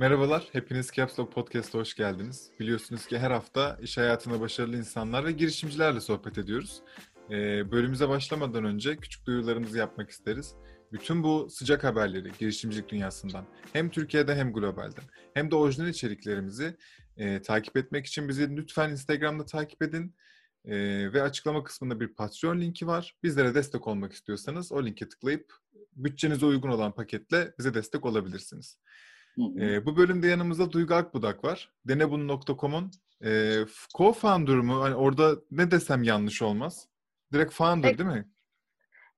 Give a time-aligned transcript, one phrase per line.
[0.00, 2.50] Merhabalar, hepiniz Caps Lock Podcast'a hoş geldiniz.
[2.60, 6.82] Biliyorsunuz ki her hafta iş hayatında başarılı insanlar ve girişimcilerle sohbet ediyoruz.
[7.30, 10.54] Ee, bölümümüze başlamadan önce küçük duyurularımızı yapmak isteriz.
[10.92, 15.00] Bütün bu sıcak haberleri girişimcilik dünyasından hem Türkiye'de hem globalde
[15.34, 16.76] hem de orijinal içeriklerimizi
[17.16, 20.14] e, takip etmek için bizi lütfen Instagram'da takip edin.
[20.64, 20.76] E,
[21.12, 23.16] ve açıklama kısmında bir Patreon linki var.
[23.22, 25.52] Bizlere destek olmak istiyorsanız o linke tıklayıp
[25.96, 28.78] bütçenize uygun olan paketle bize destek olabilirsiniz.
[29.60, 31.70] E, bu bölümde yanımızda Duygu Akbudak var.
[31.84, 32.90] Denebun.com'un
[33.24, 33.28] e,
[33.98, 34.82] co-founder mu?
[34.82, 36.88] Hani orada ne desem yanlış olmaz.
[37.32, 38.28] Direkt founder E, değil mi?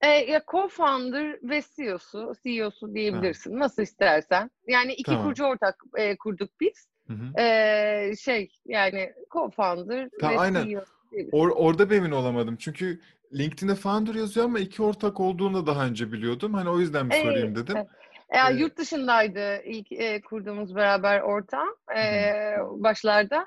[0.01, 3.59] E, ya co-founder ve CEO'su, CEO'su diyebilirsin.
[3.59, 4.51] Nasıl istersen.
[4.69, 5.23] Yani iki Tamam.
[5.23, 6.89] kurucu ortak e, kurduk biz.
[7.07, 7.41] Hı hı.
[7.43, 10.69] E, şey yani co-founder Ta- ve aynen.
[10.69, 10.81] CEO.
[11.13, 12.57] Or- orada bir emin olamadım.
[12.57, 13.01] Çünkü
[13.35, 16.55] LinkedIn'de founder yazıyor ama iki ortak olduğunu daha önce biliyordum.
[16.55, 17.77] Hani o yüzden bir E, sorayım dedim.
[17.77, 17.87] evet.
[18.35, 23.47] Ya, Ee, yurt dışındaydı ilk e, kurduğumuz beraber ortam e, başlarda.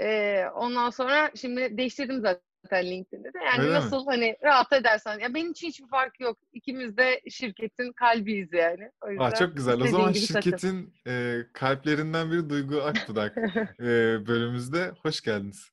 [0.00, 3.38] E, ondan sonra şimdi değiştirdim zaten LinkedIn'de de.
[3.44, 3.74] Yani Öyle mi?
[3.74, 5.18] nasıl hani rahat edersen.
[5.18, 6.38] Ya benim için hiçbir fark yok.
[6.52, 8.90] İkimiz de şirketin kalbiyiz yani.
[9.06, 9.80] O yüzden Aa, çok güzel.
[9.80, 13.36] O zaman şirketin e, kalplerinden biri Duygu Akbudak
[13.80, 13.84] e,
[14.26, 14.92] bölümümüzde.
[15.02, 15.70] Hoş geldiniz.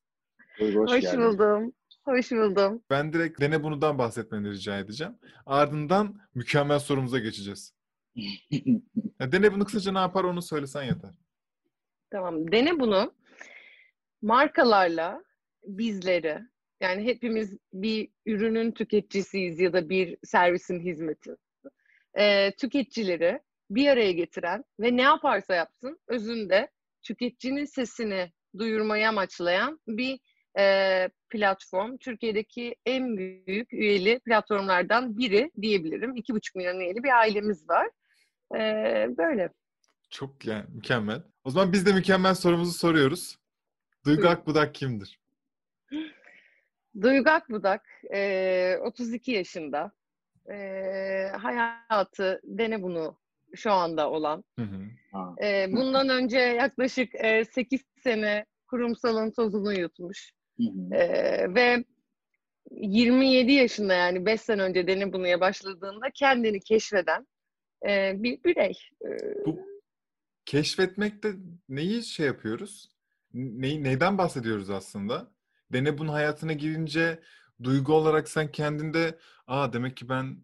[0.59, 1.19] Duygu hoş, Hoş geldin.
[1.21, 1.73] buldum.
[2.05, 2.81] Hoş buldum.
[2.89, 5.13] Ben direkt Dene Bunu'dan bahsetmeni rica edeceğim.
[5.45, 7.78] Ardından mükemmel sorumuza geçeceğiz.
[9.19, 11.11] Ya Dene Bunu kısaca ne yapar onu söylesen yeter.
[12.11, 12.51] Tamam.
[12.51, 13.13] Dene bunu
[14.21, 15.23] markalarla
[15.63, 16.39] bizleri
[16.81, 21.35] yani hepimiz bir ürünün tüketicisiyiz ya da bir servisin hizmeti.
[22.17, 26.69] Ee, tüketicileri bir araya getiren ve ne yaparsa yapsın özünde
[27.03, 30.19] tüketicinin sesini duyurmayı amaçlayan bir
[30.59, 31.97] e, platform.
[31.97, 36.15] Türkiye'deki en büyük üyeli platformlardan biri diyebilirim.
[36.15, 37.89] İki buçuk milyon üyeli bir ailemiz var.
[38.55, 39.49] Ee, böyle.
[40.09, 41.21] Çok yani mükemmel.
[41.43, 43.37] O zaman biz de mükemmel sorumuzu soruyoruz.
[44.05, 44.35] Duygu Buyurun.
[44.35, 45.19] Akbudak kimdir?
[47.01, 47.81] Duygu Akbudak,
[48.13, 49.91] e, 32 yaşında.
[50.51, 50.57] E,
[51.37, 53.17] hayatı dene bunu
[53.55, 54.43] şu anda olan.
[54.59, 55.45] Hı hı.
[55.45, 60.31] E, bundan önce yaklaşık e, 8 sene kurumsalın tozunu yutmuş.
[60.57, 60.95] Hı hı.
[60.95, 61.83] E, ve
[62.71, 67.27] 27 yaşında yani 5 sene önce dene bunuya başladığında kendini keşfeden
[67.87, 68.77] e, bir birey.
[69.05, 69.09] E,
[69.45, 69.59] Bu
[70.45, 71.33] keşfetmekte
[71.69, 72.89] neyi şey yapıyoruz?
[73.33, 75.31] Ne, neyden bahsediyoruz aslında?
[75.73, 77.19] Dene bunun hayatına girince
[77.63, 80.37] duygu olarak sen kendinde aa demek ki ben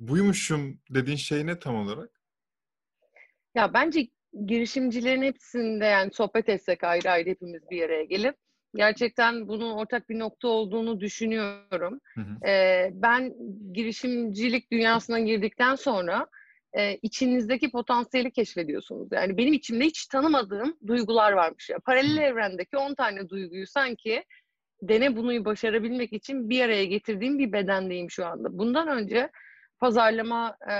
[0.00, 2.10] buymuşum dediğin şey ne tam olarak?
[3.54, 4.08] Ya bence
[4.46, 8.36] girişimcilerin hepsinde yani sohbet etsek ayrı ayrı hepimiz bir araya gelip
[8.74, 12.00] gerçekten bunun ortak bir nokta olduğunu düşünüyorum.
[12.14, 12.46] Hı hı.
[12.46, 13.34] Ee, ben
[13.72, 16.26] girişimcilik dünyasına girdikten sonra
[16.76, 19.08] e, içinizdeki potansiyeli keşfediyorsunuz.
[19.12, 21.78] Yani benim içimde hiç tanımadığım duygular varmış ya.
[21.78, 24.24] Paralel evrendeki 10 tane duyguyu sanki
[24.82, 28.58] dene bunu başarabilmek için bir araya getirdiğim bir bedendeyim şu anda.
[28.58, 29.30] Bundan önce
[29.80, 30.74] pazarlama e,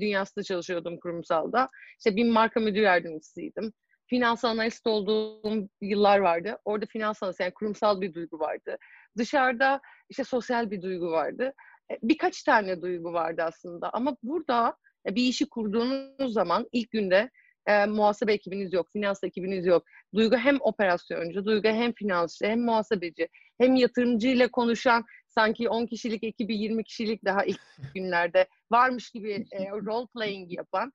[0.00, 1.68] dünyasında çalışıyordum kurumsalda.
[1.98, 3.72] İşte bir marka müdür yardımcısıydım.
[4.06, 6.58] Finans analist olduğum yıllar vardı.
[6.64, 8.76] Orada finans analist yani kurumsal bir duygu vardı.
[9.18, 11.52] Dışarıda işte sosyal bir duygu vardı.
[11.90, 13.90] E, Birkaç tane duygu vardı aslında.
[13.90, 14.76] Ama burada
[15.06, 17.30] bir işi kurduğunuz zaman ilk günde
[17.66, 19.84] e, muhasebe ekibiniz yok, finans ekibiniz yok.
[20.14, 23.28] Duygu hem operasyoncu, duygu hem finansçı, hem muhasebeci,
[23.58, 27.60] hem yatırımcı ile konuşan sanki 10 kişilik ekibi 20 kişilik daha ilk
[27.94, 30.92] günlerde varmış gibi e, role playing yapan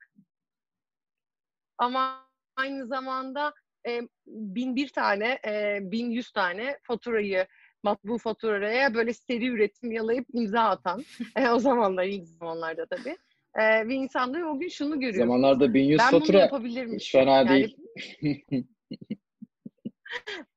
[1.78, 3.54] ama aynı zamanda
[3.88, 7.46] e, bin bir tane, e, bin yüz tane faturayı
[7.82, 11.04] matbu faturaya böyle seri üretim yalayıp imza atan
[11.36, 13.16] e, o zamanlar ilk zamanlarda tabii.
[13.58, 15.26] E, bir insanda o gün şunu görüyor.
[15.26, 16.98] Zamanlarda 1100 Ben bunu fatura yapabilirmişim.
[16.98, 17.76] hiç fena Yani değil.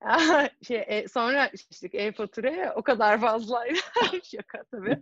[0.68, 3.80] şey, e, sonra işte e-faturaya o kadar fazlaydı.
[4.24, 5.00] Şaka tabii.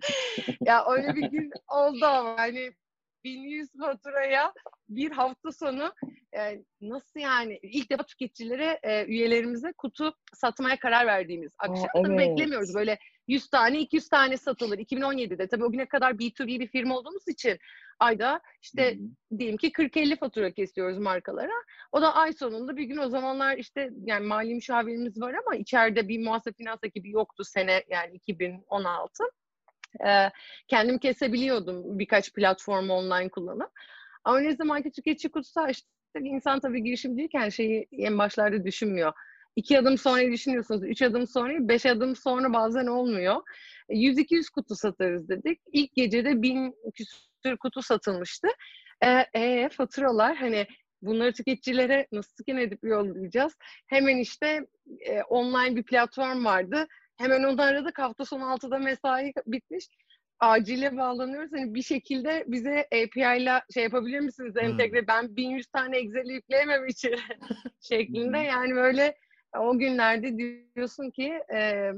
[0.66, 2.74] ya öyle bir gün oldu ama hani
[3.24, 4.54] 1100 faturaya
[4.90, 5.94] bir hafta sonu
[6.36, 11.90] e, nasıl yani ilk defa tüketicilere e, üyelerimize kutu satmaya karar verdiğimiz akşam.
[11.96, 12.20] Evet.
[12.20, 12.98] beklemiyoruz böyle
[13.28, 17.60] 100 tane 200 tane satılır 2017'de tabii o güne kadar B2B bir firma olduğumuz için
[18.00, 18.98] ayda işte
[19.38, 21.64] diyelim ki 40-50 fatura kesiyoruz markalara.
[21.92, 26.08] O da ay sonunda bir gün o zamanlar işte yani mali müşavirimiz var ama içeride
[26.08, 29.24] bir muhasebe finans ekibi yoktu sene yani 2016.
[30.08, 30.30] Ee,
[30.68, 33.72] kendim kesebiliyordum birkaç platformu online kullanıp.
[34.24, 35.88] Ama ne zaman ki tüketici kutusu açtık
[36.24, 39.14] insan tabii girişimciyken şeyi en başlarda düşünmüyor.
[39.56, 43.42] İki adım sonra düşünüyorsunuz, üç adım sonra, beş adım sonra bazen olmuyor.
[43.90, 45.62] 100-200 kutu satarız dedik.
[45.72, 48.48] İlk gecede bin küsur kutu satılmıştı.
[49.02, 50.68] E, e, faturalar hani
[51.02, 53.54] bunları tüketicilere nasıl scan edip yollayacağız?
[53.88, 54.66] Hemen işte
[55.00, 56.88] e, online bir platform vardı.
[57.22, 58.00] Hemen onu aradık.
[58.00, 59.88] Hafta sonu 6'da mesai bitmiş.
[60.40, 61.52] Acile bağlanıyoruz.
[61.52, 64.54] Hani bir şekilde bize API ile şey yapabilir misiniz?
[64.56, 64.62] Hmm.
[64.62, 65.08] Entegre.
[65.08, 67.18] Ben 1100 tane Excel'i yükleyemem içeri
[67.82, 68.38] şeklinde.
[68.38, 69.16] Yani böyle
[69.60, 71.92] o günlerde diyorsun ki e,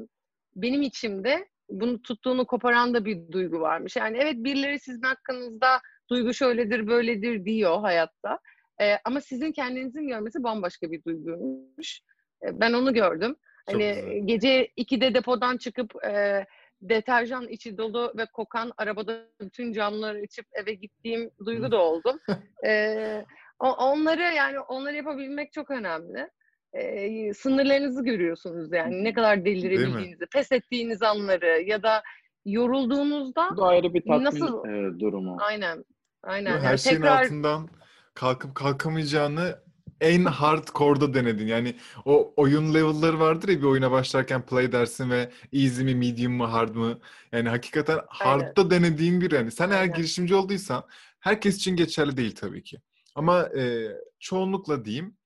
[0.56, 3.96] benim içimde bunu tuttuğunu koparan da bir duygu varmış.
[3.96, 8.40] Yani evet birileri sizin hakkınızda duygu şöyledir böyledir diyor hayatta.
[8.82, 12.02] E, ama sizin kendinizin görmesi bambaşka bir duyguymuş.
[12.46, 13.36] E, ben onu gördüm.
[13.66, 14.20] Hani güzel.
[14.26, 16.46] gece 2'de depodan çıkıp e,
[16.82, 22.20] deterjan içi dolu ve kokan arabada bütün camları açıp eve gittiğim duygu da oldu.
[22.68, 23.26] e,
[23.60, 26.30] onları yani onları yapabilmek çok önemli.
[26.74, 32.04] E, sınırlarınızı görüyorsunuz yani ne kadar delirebildiğinizi, pes ettiğiniz anları ya da
[32.46, 34.66] yorulduğunuzda Bu da ayrı bir tatmin Nasıl?
[34.68, 35.38] e, durumu.
[35.42, 35.86] aynen
[36.24, 37.70] aynen Her Yani şeyin tekrar altından
[38.14, 39.63] kalkıp kalkamayacağını
[40.04, 41.48] en hardcore'da denedin.
[41.48, 46.34] Yani o oyun level'ları vardır ya bir oyuna başlarken play dersin ve easy mi, medium
[46.34, 47.00] mu, hard mı?
[47.32, 49.52] Yani hakikaten hard'da denediğin bir yani.
[49.52, 49.94] Sen eğer Aynen.
[49.94, 50.84] girişimci olduysan
[51.20, 52.78] herkes için geçerli değil tabii ki.
[53.16, 53.88] Ama e,
[54.20, 55.18] çoğunlukla diyeyim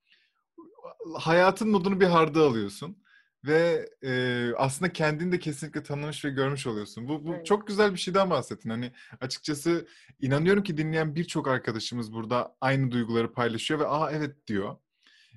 [1.15, 2.97] hayatın modunu bir hard'a alıyorsun.
[3.45, 7.07] Ve e, aslında kendini de kesinlikle tanımış ve görmüş oluyorsun.
[7.07, 7.45] Bu, bu Evet.
[7.45, 8.69] çok güzel bir şeyden bahsettin.
[8.69, 8.91] Hani
[9.21, 9.87] açıkçası
[10.19, 14.77] inanıyorum ki dinleyen birçok arkadaşımız burada aynı duyguları paylaşıyor ve aa evet diyor.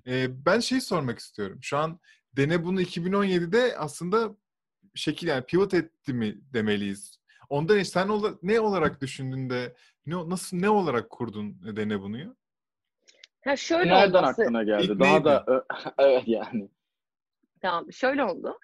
[0.06, 1.58] E, ben şey sormak istiyorum.
[1.62, 2.00] Şu an
[2.36, 4.36] Dene bunu 2017'de aslında
[4.94, 7.20] şekil yani pivot etti mi demeliyiz.
[7.48, 9.76] Ondan önce sen ola- ne olarak düşündün de
[10.06, 12.36] ne, nasıl ne olarak kurdun Dene bunu?
[13.44, 14.84] ha şöyle Nereden olması aklına geldi?
[14.92, 15.24] İlk Daha neydi?
[15.24, 15.64] da
[15.98, 16.68] evet yani.
[17.60, 18.58] Tamam, şöyle oldu.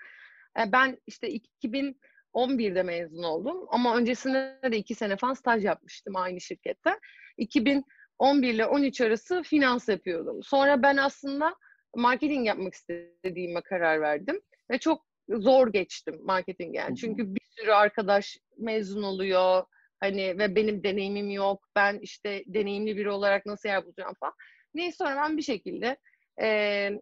[0.59, 6.41] E, Ben işte 2011'de mezun oldum ama öncesinde de iki sene falan staj yapmıştım aynı
[6.41, 6.99] şirkette.
[7.39, 10.43] 2011 ile 13 arası finans yapıyordum.
[10.43, 11.55] Sonra ben aslında
[11.97, 14.41] marketing yapmak istediğime karar verdim
[14.71, 16.97] ve çok zor geçtim marketing yani.
[16.97, 19.65] Çünkü bir sürü arkadaş mezun oluyor
[20.01, 21.69] hani ve benim deneyimim yok.
[21.77, 24.35] Ben işte deneyimli biri olarak nasıl yer bulacağım falan.
[24.75, 25.97] Neyse sonra ben bir şekilde
[26.43, 26.47] e,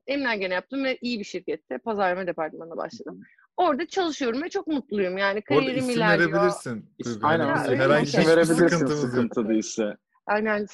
[0.07, 3.21] elimden gene yaptım ve iyi bir şirkette pazarlama departmanına başladım.
[3.57, 5.19] Orada çalışıyorum ve çok mutluyum.
[5.19, 6.33] Yani kariyerim isim ilerliyor.
[6.33, 6.91] verebilirsin.
[7.05, 7.27] Duygu.
[7.27, 7.47] Aynen.
[7.47, 8.21] Ya, bizim öyle herhangi bir şey.
[8.21, 9.97] hiçbir verebilirsin sıkıntı değilse.
[10.27, 10.67] Aynen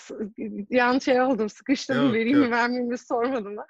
[0.71, 2.47] yan şey oldum, sıkıştım Yok, vereyim yok.
[2.47, 3.67] mi vermeyeyim mi sormadım da.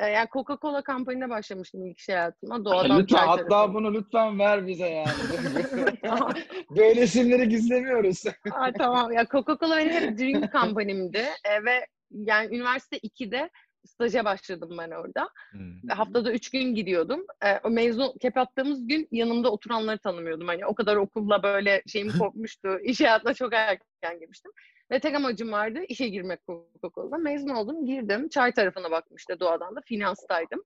[0.00, 2.64] Yani Coca-Cola kampanyasına başlamıştım ilk şey hayatıma.
[2.64, 3.74] Doğadan lütfen hatta tarafı.
[3.74, 5.08] bunu lütfen ver bize yani.
[6.76, 8.24] Böyle isimleri gizlemiyoruz.
[8.52, 9.12] Aa, tamam.
[9.12, 11.18] Ya Coca-Cola benim hep dream kampanyamdı.
[11.18, 13.50] E, ve yani üniversite 2'de
[13.86, 15.28] staja başladım ben orada.
[15.50, 15.88] Hmm.
[15.88, 17.26] Haftada üç gün gidiyordum.
[17.44, 20.48] E, o mezun kep attığımız gün yanımda oturanları tanımıyordum.
[20.48, 22.78] Hani o kadar okulla böyle şeyim kopmuştu.
[22.82, 24.52] İş hayatına çok erken girmiştim.
[24.90, 27.18] Ve tek amacım vardı işe girmek Coca-Cola'da.
[27.18, 28.28] Mezun oldum, girdim.
[28.28, 30.62] Çay tarafına baktım işte doğadan da finanstaydım.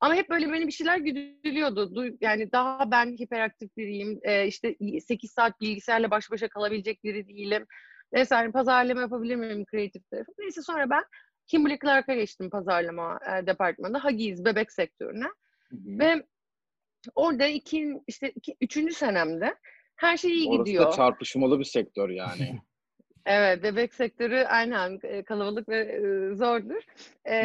[0.00, 1.94] Ama hep böyle beni bir şeyler güdülüyordu.
[1.94, 4.20] Du- Yani daha ben hiperaktif biriyim.
[4.22, 4.76] E, işte
[5.06, 7.66] 8 saat bilgisayarla baş başa kalabilecek biri değilim.
[8.12, 10.32] Vesaire pazarlama yapabilir miyim kreatif tarafı?
[10.38, 11.02] Neyse sonra ben
[11.46, 14.04] Kimberly Clark'a geçtim pazarlama e, departmanında.
[14.04, 15.26] Huggies bebek sektörüne.
[15.72, 16.26] Ve
[17.14, 19.54] orada iki, işte iki, üçüncü senemde
[19.96, 20.86] her şey iyi Orası gidiyor.
[20.86, 22.60] da çarpışmalı bir sektör yani.
[23.28, 26.82] Evet, bebek sektörü aynen e, kalabalık ve e, zordur.
[27.24, 27.36] E,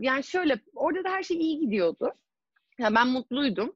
[0.00, 2.12] yani şöyle, orada da her şey iyi gidiyordu.
[2.78, 3.74] Yani ben mutluydum.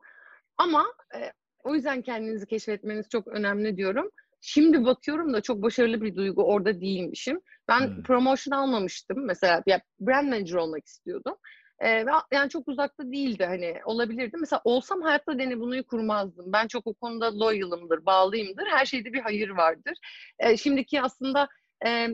[0.56, 1.32] Ama e,
[1.64, 4.10] o yüzden kendinizi keşfetmeniz çok önemli diyorum.
[4.46, 7.40] Şimdi bakıyorum da çok başarılı bir duygu orada değilmişim.
[7.68, 8.02] Ben Hmm.
[8.02, 9.62] promotion almamıştım mesela.
[9.66, 11.34] Ya brand manager olmak istiyordum.
[11.80, 14.36] E, ve yani çok uzakta değildi hani olabilirdi.
[14.40, 16.52] Mesela olsam hayatta Deni Bunu'yu kurmazdım.
[16.52, 18.66] Ben çok o konuda loyal'ımdır, bağlıyımdır.
[18.66, 19.94] Her şeyde bir hayır vardır.
[20.38, 21.48] E, şimdiki aslında
[21.86, 22.08] e,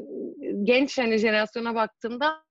[0.63, 2.43] genç hani jenerasyona baktığımda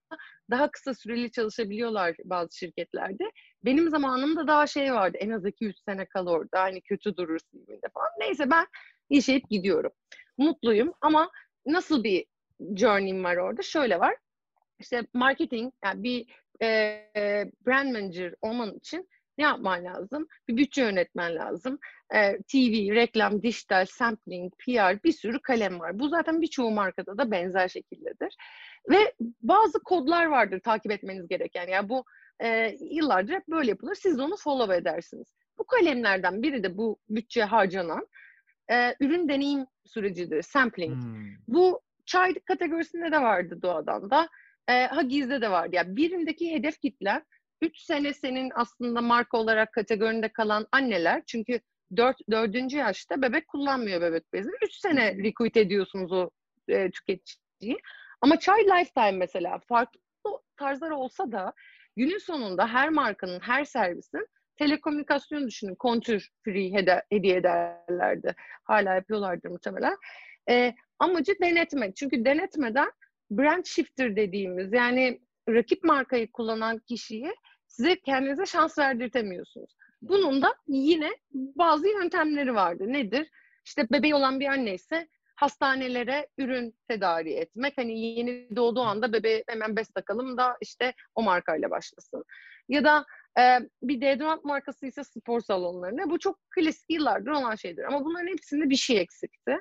[0.50, 3.24] daha kısa süreli çalışabiliyorlar bazı şirketlerde.
[3.64, 5.16] Benim zamanımda daha şey vardı.
[5.20, 6.60] En az 2-3 sene kal orada.
[6.62, 8.08] Hani kötü durursun gibi falan.
[8.18, 8.66] Neyse ben
[9.10, 9.92] yaşayıp gidiyorum.
[10.38, 11.30] Mutluyum ama
[11.66, 12.26] nasıl bir
[12.76, 13.62] journey'im var orada?
[13.62, 14.16] Şöyle var.
[14.78, 16.26] İşte marketing, yani bir
[16.62, 16.68] e,
[17.66, 20.26] brand manager olman için ne yapman lazım?
[20.48, 21.78] Bir bütçe yönetmen lazım.
[22.14, 25.98] E, TV, reklam, dijital, sampling, PR bir sürü kalem var.
[25.98, 28.36] Bu zaten birçoğu markada da benzer şekildedir.
[28.90, 31.68] Ve bazı kodlar vardır takip etmeniz gereken.
[31.68, 32.04] Yani bu
[32.42, 33.94] e, yıllardır hep böyle yapılır.
[33.94, 35.32] Siz de onu follow edersiniz.
[35.58, 38.06] Bu kalemlerden biri de bu bütçe harcanan
[38.70, 41.04] e, ürün deneyim sürecidir, sampling.
[41.04, 41.26] Hmm.
[41.48, 44.28] Bu çay kategorisinde de vardı doğadan da.
[44.68, 45.76] E, Huggies'de de vardı.
[45.76, 47.24] Yani birindeki hedef kitlen
[47.62, 51.22] 3 sene senin aslında marka olarak kategorinde kalan anneler.
[51.26, 51.60] Çünkü
[51.96, 52.72] 4, 4.
[52.72, 54.54] yaşta bebek kullanmıyor bebek bezini.
[54.64, 56.30] 3 sene recruit ediyorsunuz o
[56.68, 57.78] e, tüketiciyi.
[58.20, 60.00] Ama çay lifetime mesela farklı
[60.56, 61.52] tarzlar olsa da
[61.96, 64.26] günün sonunda her markanın, her servisin
[64.56, 65.74] telekomünikasyon düşünün.
[65.74, 68.34] Kontür free hede, hediye ederlerdi.
[68.64, 69.96] Hala yapıyorlardır muhtemelen.
[70.50, 71.96] E, amacı denetmek.
[71.96, 72.92] Çünkü denetmeden
[73.30, 77.34] brand shifter dediğimiz yani rakip markayı kullanan kişiyi
[77.66, 79.76] size kendinize şans verdirtemiyorsunuz.
[80.02, 82.84] Bunun da yine bazı yöntemleri vardı.
[82.86, 83.30] Nedir?
[83.64, 84.76] İşte bebeği olan bir anne
[85.40, 87.78] hastanelere ürün tedarik etmek.
[87.78, 92.24] Hani yeni doğduğu anda bebeğe hemen bez takalım da işte o markayla başlasın.
[92.68, 93.06] Ya da
[93.38, 93.42] e,
[93.82, 96.10] bir deodorant markası ise spor salonlarına.
[96.10, 97.84] Bu çok klasik yıllardır olan şeydir.
[97.84, 99.58] Ama bunların hepsinde bir şey eksikti.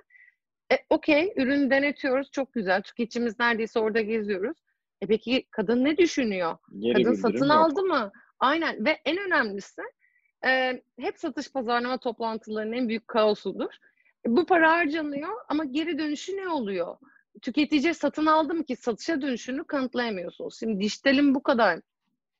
[0.71, 2.31] E, Okey, ürün denetiyoruz.
[2.31, 2.81] Çok güzel.
[2.81, 4.57] Tüketicimiz neredeyse orada geziyoruz.
[5.01, 6.57] E peki kadın ne düşünüyor?
[6.79, 7.51] Geri Kadın satın yok.
[7.51, 8.11] aldı mı?
[8.39, 9.81] Aynen ve en önemlisi
[10.45, 13.73] e, hep satış pazarlama toplantılarının en büyük kaosudur.
[14.25, 16.97] E, bu para harcanıyor ama geri dönüşü ne oluyor?
[17.41, 20.59] Tüketici satın aldı mı ki satışa dönüşünü kanıtlayamıyorsunuz.
[20.59, 21.79] Şimdi dijitalin bu kadar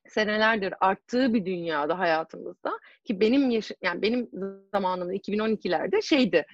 [0.09, 4.29] senelerdir arttığı bir dünyada hayatımızda ki benim yaş yani benim
[4.73, 6.45] zamanımda 2012'lerde şeydi.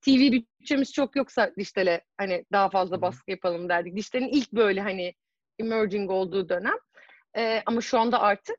[0.00, 3.96] TV bütçemiz çok yoksa dijitale hani daha fazla baskı yapalım derdik.
[3.96, 5.14] Dijitalin ilk böyle hani
[5.58, 6.76] emerging olduğu dönem.
[7.36, 8.56] Ee, ama şu anda artık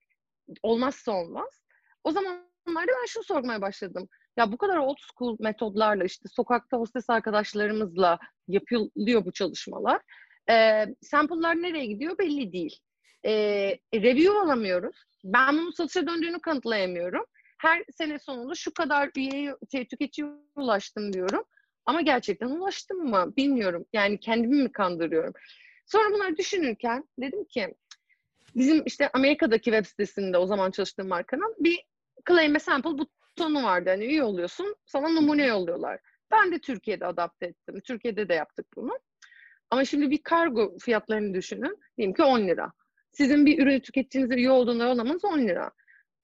[0.63, 1.63] olmazsa olmaz.
[2.03, 4.08] O zamanlarda ben şunu sormaya başladım.
[4.38, 10.01] Ya bu kadar old school metodlarla işte sokakta hostes arkadaşlarımızla yapılıyor bu çalışmalar.
[10.50, 12.79] Ee, sample'lar nereye gidiyor belli değil.
[13.26, 14.96] Ee, review alamıyoruz.
[15.24, 17.26] Ben bunun satışa döndüğünü kanıtlayamıyorum.
[17.58, 21.44] Her sene sonunda şu kadar üyeye, şey, tüketiciye ulaştım diyorum.
[21.86, 23.86] Ama gerçekten ulaştım mı bilmiyorum.
[23.94, 25.34] Yani kendimi mi kandırıyorum?
[25.86, 27.76] Sonra bunları düşünürken dedim ki
[28.56, 31.80] bizim işte Amerika'daki web sitesinde o zaman çalıştığım markanın bir
[32.28, 33.90] claim a sample butonu vardı.
[33.90, 36.00] Hani üye oluyorsun sana numune yolluyorlar.
[36.32, 37.80] Ben de Türkiye'de adapte ettim.
[37.80, 39.00] Türkiye'de de yaptık bunu.
[39.70, 41.80] Ama şimdi bir kargo fiyatlarını düşünün.
[41.98, 42.72] Diyelim ki 10 lira.
[43.18, 45.72] Sizin bir ürün tüketicinize üye olduğunda yollamanız 10 lira.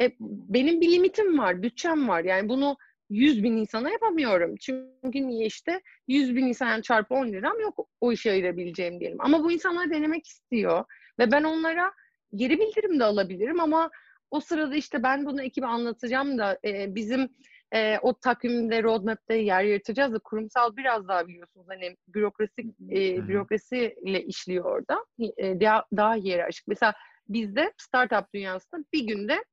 [0.02, 2.24] E, benim bir limitim var, bütçem var.
[2.24, 2.78] Yani bunu
[3.10, 4.56] 100 bin insana yapamıyorum.
[4.56, 9.18] Çünkü niye işte 100 bin insan çarpı 10 liram yok o işe ayırabileceğim diyelim.
[9.22, 10.86] Ama bu insanlar denemek istiyor.
[11.20, 11.92] Ve ben onlara
[12.36, 13.92] geri bildirim de alabilirim ama
[14.32, 17.30] o sırada işte ben bunu ekibe anlatacağım da e, bizim
[17.74, 22.62] e, o takvimde, roadmap'te yer yaratacağız da kurumsal biraz daha biliyorsunuz hani bürokrasi
[22.92, 25.06] e, bürokrasiyle işliyor orada.
[25.38, 26.68] E, daha, daha hiyerarşik.
[26.68, 26.94] Mesela
[27.30, 29.44] bizde startup dünyasında bir günde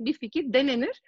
[0.00, 1.02] bir fikir denenir.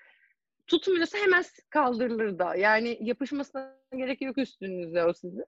[0.67, 2.55] Tutmuyorsa hemen kaldırılır da.
[2.55, 5.45] Yani yapışmasına gerek yok üstünüzde o sizin.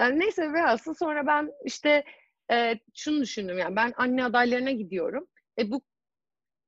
[0.00, 2.04] Yani neyse velhasıl sonra ben işte
[2.52, 5.26] e, şunu düşündüm yani ben anne adaylarına gidiyorum.
[5.58, 5.82] E bu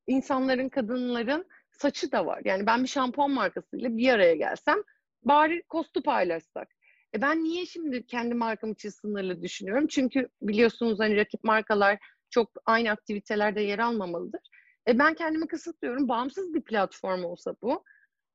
[0.07, 1.47] insanların, kadınların
[1.79, 2.43] saçı da var.
[2.45, 4.79] Yani ben bir şampuan markasıyla bir araya gelsem
[5.23, 6.69] bari kostu paylaşsak.
[7.15, 9.87] E ben niye şimdi kendi markam için sınırlı düşünüyorum?
[9.87, 11.99] Çünkü biliyorsunuz hani rakip markalar
[12.31, 14.41] çok aynı aktivitelerde yer almamalıdır.
[14.89, 16.09] E ben kendimi kısıtlıyorum.
[16.09, 17.85] Bağımsız bir platform olsa bu.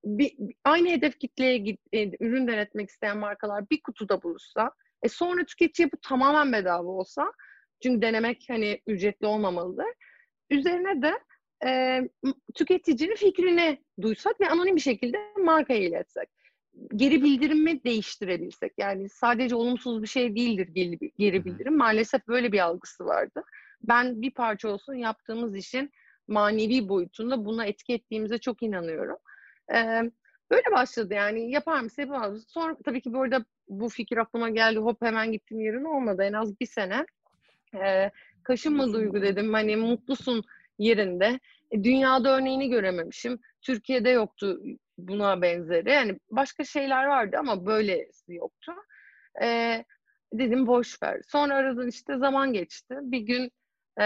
[0.06, 4.72] Bir, aynı hedef kitleye git, e, ürün denetmek isteyen markalar bir kutuda buluşsa,
[5.04, 7.34] e sonra tüketiciye bu tamamen bedava olsa,
[7.84, 9.86] çünkü denemek hani ücretli olmamalıdır.
[10.50, 11.14] Üzerine de
[11.66, 12.02] e,
[12.56, 16.30] tüketicinin fikrini duysak ve anonim bir şekilde markaya iletsek.
[16.96, 18.74] Geri bildirimi değiştirebilsek.
[18.78, 20.68] Yani sadece olumsuz bir şey değildir
[21.18, 21.78] geri, bildirim.
[21.78, 23.44] Maalesef böyle bir algısı vardı.
[23.84, 25.92] Ben bir parça olsun yaptığımız işin
[26.28, 29.18] manevi boyutunda buna etki ettiğimize çok inanıyorum.
[29.76, 30.12] Ee,
[30.52, 32.48] böyle başladı yani yapar mısın yapamaz mısın?
[32.50, 36.34] Sonra tabii ki bu arada bu fikir aklıma geldi hop hemen gittim yerine olmadı en
[36.34, 37.06] az bir sene.
[37.76, 38.12] Ee,
[38.44, 40.44] kaşınma duygu dedim hani mutlusun
[40.80, 41.40] yerinde.
[41.72, 43.40] E, dünyada örneğini görememişim.
[43.62, 44.60] Türkiye'de yoktu
[44.98, 45.90] buna benzeri.
[45.90, 48.72] Yani başka şeyler vardı ama böylesi yoktu.
[49.42, 49.86] Ee,
[50.34, 51.22] dedim boş ver.
[51.28, 52.96] Sonra aradan işte zaman geçti.
[53.02, 53.52] Bir gün
[54.02, 54.04] e,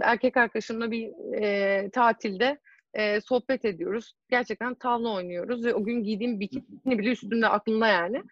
[0.00, 2.58] erkek arkadaşımla bir e, tatilde
[2.94, 4.14] e, sohbet ediyoruz.
[4.30, 8.22] Gerçekten tavla oynuyoruz ve o gün giydiğim bikini bile üstünde aklımda yani.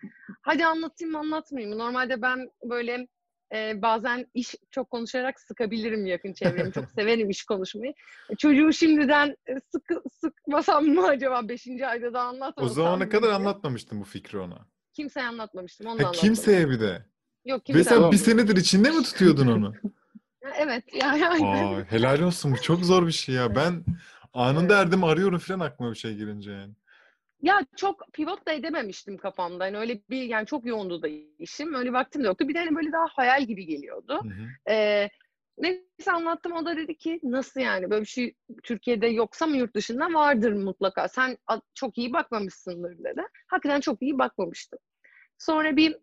[0.42, 1.84] Hadi anlatayım mı anlatmayayım mı?
[1.84, 3.08] Normalde ben böyle
[3.54, 6.73] e, bazen iş çok konuşarak sıkabilirim yakın çevremi.
[6.73, 7.95] Çok severim iş konuşmayı.
[8.30, 9.37] E, çocuğu şimdiden
[9.73, 11.49] sık, sıkmasam mı acaba?
[11.49, 13.35] Beşinci ayda da anlatmasam O zamana kadar diye.
[13.35, 14.59] anlatmamıştın bu fikri ona.
[14.92, 15.87] Kimseye anlatmamıştım.
[15.87, 17.04] Onu Ha, kimseye bir de.
[17.45, 19.75] Yok Ve kimseye sen bir senedir içinde mi tutuyordun onu?
[20.59, 20.85] Evet.
[20.95, 21.75] Yani, aynen.
[21.75, 23.54] Aa, helal olsun bu çok zor bir şey ya.
[23.54, 23.85] Ben
[24.33, 26.75] anında Erdem'i arıyorum falan aklıma bir şey girince yani.
[27.42, 29.66] Ya çok pivot da edememiştim kafamda.
[29.66, 31.75] Yani öyle bir yani çok yoğundu da işim.
[31.75, 32.49] Öyle vaktim de yoktu.
[32.49, 34.20] Bir de hani böyle daha hayal gibi geliyordu.
[34.23, 34.73] Hı hı.
[34.75, 35.09] Ee,
[35.59, 39.75] neyse anlattım o da dedi ki nasıl yani böyle bir şey Türkiye'de yoksa mı yurt
[39.75, 41.09] dışında vardır mutlaka.
[41.09, 41.38] Sen
[41.75, 43.23] çok iyi bakmamışsındır dedi.
[43.47, 44.78] Hakikaten çok iyi bakmamıştım.
[45.38, 45.97] Sonra bir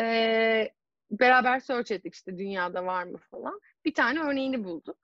[0.00, 0.70] e,
[1.10, 3.60] beraber search ettik işte dünyada var mı falan.
[3.84, 4.96] Bir tane örneğini bulduk.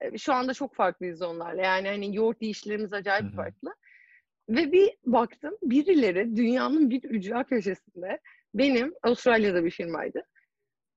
[0.00, 1.62] E, şu anda çok farklıyız onlarla.
[1.62, 3.36] Yani hani yoğurt yiyişlerimiz acayip Hı hı.
[3.36, 3.74] farklı.
[4.48, 8.20] Ve bir baktım birileri dünyanın bir ücra köşesinde
[8.54, 10.22] benim Avustralya'da bir firmaydı.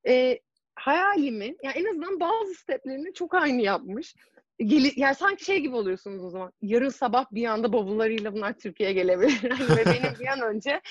[0.07, 0.39] E,
[0.75, 4.15] hayalimin yani en azından bazı steplerini çok aynı yapmış.
[4.59, 6.51] Geli, yani sanki şey gibi oluyorsunuz o zaman.
[6.61, 9.43] Yarın sabah bir anda bavullarıyla bunlar Türkiye'ye gelebilir.
[9.77, 10.81] Ve benim bir an önce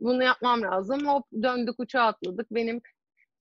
[0.00, 1.06] bunu yapmam lazım.
[1.06, 2.46] Hop döndük uçağa atladık.
[2.50, 2.80] Benim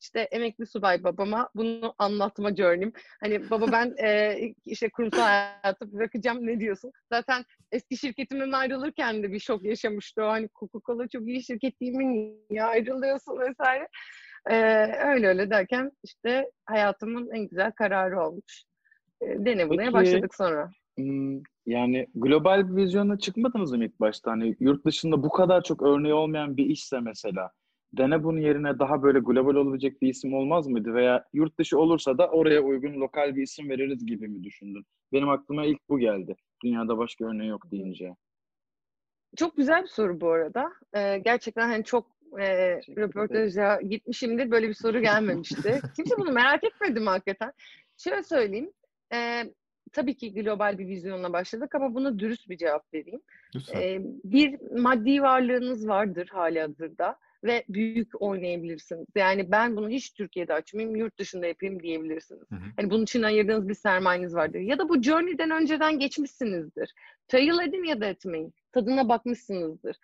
[0.01, 2.93] işte emekli subay babama bunu anlatma journey'm.
[3.19, 6.91] Hani baba ben e, işte kurumsal hayatı bırakacağım ne diyorsun?
[7.11, 10.27] Zaten eski şirketimden ayrılırken de bir şok yaşamıştı o.
[10.27, 12.35] Hani Coca-Cola çok iyi şirket değil mi?
[12.49, 13.87] Niye ayrılıyorsun vesaire.
[14.49, 14.55] E,
[15.07, 18.63] öyle öyle derken işte hayatımın en güzel kararı olmuş.
[19.21, 20.69] E, dene bunaya Peki, başladık sonra.
[20.97, 24.31] Hmm, Yani global bir vizyonla çıkmadınız mı ilk başta?
[24.31, 27.51] Hani yurt dışında bu kadar çok örneği olmayan bir işse mesela.
[27.97, 30.93] Dene bunun yerine daha böyle global olabilecek bir isim olmaz mıydı?
[30.93, 34.85] Veya yurt dışı olursa da oraya uygun lokal bir isim veririz gibi mi düşündün?
[35.13, 36.35] Benim aklıma ilk bu geldi.
[36.63, 38.15] Dünyada başka örneği yok deyince.
[39.37, 40.71] Çok güzel bir soru bu arada.
[40.93, 42.07] Ee, gerçekten hani çok
[42.39, 42.45] e,
[42.97, 44.51] röportaja gitmişimdir.
[44.51, 45.81] Böyle bir soru gelmemişti.
[45.95, 47.53] Kimse bunu merak etmedi mi hakikaten?
[47.97, 48.71] Şöyle söyleyeyim.
[49.13, 49.43] e,
[49.93, 53.21] tabii ki global bir vizyonla başladık ama buna dürüst bir cevap vereyim.
[53.55, 53.81] Lütfen.
[53.81, 59.05] E, bir maddi varlığınız vardır hali hazırda ve büyük oynayabilirsiniz.
[59.15, 62.51] Yani ben bunu hiç Türkiye'de açmayayım, yurt dışında yapayım diyebilirsiniz.
[62.51, 62.59] Hı hı.
[62.77, 64.59] Hani bunun için ayırdığınız bir sermayeniz vardır.
[64.59, 66.93] Ya da bu journey'den önceden geçmişsinizdir.
[67.27, 68.53] Trial edin ya da etmeyin.
[68.71, 69.97] Tadına bakmışsınızdır.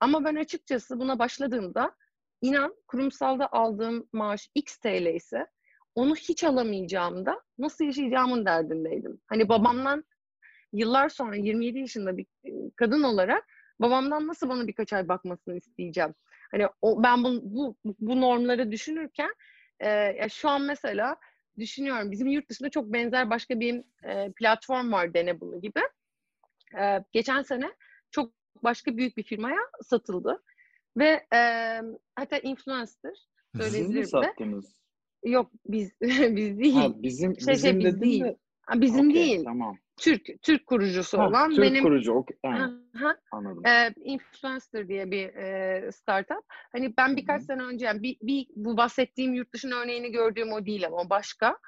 [0.00, 1.94] Ama ben açıkçası buna başladığımda
[2.42, 5.46] inan kurumsalda aldığım maaş X TL ise
[5.94, 9.20] onu hiç alamayacağımda nasıl yaşayacağımın derdindeydim.
[9.26, 10.04] Hani babamdan
[10.72, 12.26] yıllar sonra 27 yaşında bir
[12.76, 13.44] kadın olarak
[13.80, 16.14] babamdan nasıl bana birkaç ay bakmasını isteyeceğim.
[16.50, 19.34] Hani o, ben bu, bu, bu normları düşünürken
[19.80, 21.16] e, ya şu an mesela
[21.58, 25.80] düşünüyorum bizim yurt dışında çok benzer başka bir e, platform var Denebulu gibi.
[26.80, 27.72] E, geçen sene
[28.10, 30.42] çok başka büyük bir firmaya satıldı.
[30.96, 31.38] Ve e,
[32.16, 33.12] hatta influencer
[33.54, 34.06] mi söyleyebilirim de.
[34.06, 34.78] sattınız?
[35.24, 36.74] Yok biz biz değil.
[36.74, 38.24] Ha, bizim, Şey, şey, bizim biz dedin değil.
[38.24, 38.36] de.
[38.60, 39.44] Ha, bizim Okey, değil.
[39.44, 39.78] Tamam.
[39.98, 42.24] Türk Türk kurucusu Ha, olan Türk benim kurucu.
[42.44, 42.70] Aha,
[43.32, 43.66] anladım.
[43.66, 46.44] e, Influencer diye bir e, startup.
[46.72, 50.66] Hani ben birkaç sene önce yani bir, bir bu bahsettiğim yurt dışının örneğini gördüğüm o
[50.66, 51.58] değil ama başka.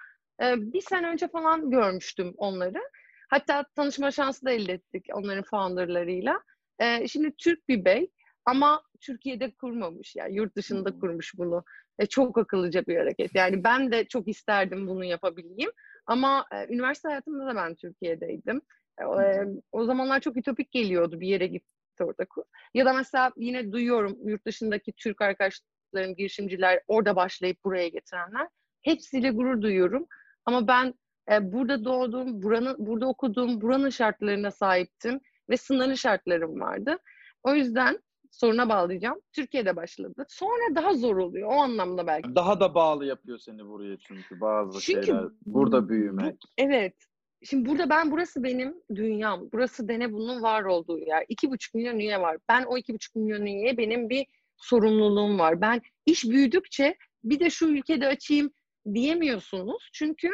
[0.42, 2.80] E, bir sene önce falan görmüştüm onları.
[3.28, 6.40] Hatta tanışma şansı da elde ettik onların founderlarıyla.
[6.78, 8.10] E, şimdi Türk bir bey
[8.44, 11.00] ama Türkiye'de kurmamış yani yurt dışında Hı.
[11.00, 11.64] kurmuş bunu.
[11.98, 13.34] E, çok akıllıca bir hareket.
[13.34, 15.70] Yani ben de çok isterdim bunu yapabileyim.
[16.06, 18.60] Ama e, üniversite hayatımda da ben Türkiye'deydim.
[19.00, 19.14] E, o-
[19.84, 21.64] zamanlar çok ütopik geliyordu bir yere git
[22.00, 22.26] orada.
[22.74, 28.48] Ya da mesela yine duyuyorum yurt dışındaki Türk arkadaşlarım, girişimciler orada başlayıp buraya getirenler.
[28.82, 30.06] Hepsiyle gurur duyuyorum.
[30.44, 30.94] Ama ben
[31.32, 36.98] e, burada doğdum, buranın, burada okudum, buranın şartlarına sahiptim ve sınırlı şartlarım vardı.
[37.42, 37.98] O yüzden
[38.30, 39.20] soruna bağlayacağım.
[39.32, 40.24] Türkiye'de başladı.
[40.28, 42.34] Sonra daha zor oluyor o anlamda belki.
[42.34, 45.24] Daha da bağlı yapıyor seni buraya çünkü bazı Çünkü şeyler.
[45.46, 46.36] Burada bu- büyümek.
[46.58, 46.94] Evet.
[47.42, 49.48] Şimdi burada ben burası benim dünyam.
[49.52, 51.24] Burası Dene bunun var olduğu yer.
[51.28, 52.36] İki buçuk milyon üye var.
[52.48, 55.60] Ben o iki buçuk milyon üyeye benim bir sorumluluğum var.
[55.60, 58.50] Ben iş büyüdükçe bir de şu ülkede açayım
[58.94, 59.90] diyemiyorsunuz.
[59.92, 60.28] Çünkü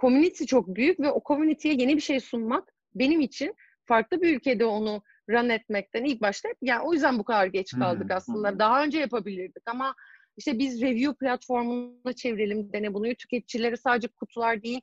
[0.00, 3.54] community çok büyük ve o community'ye yeni bir şey sunmak benim için
[3.86, 8.10] farklı bir ülkede onu run etmekten ilk başta yani o yüzden bu kadar geç kaldık
[8.10, 8.48] aslında.
[8.48, 8.58] hı hı.
[8.58, 9.94] Daha önce yapabilirdik ama
[10.36, 13.14] işte biz review platformuna çevirelim dene bunu.
[13.14, 14.80] Tüketicilere sadece kutular değil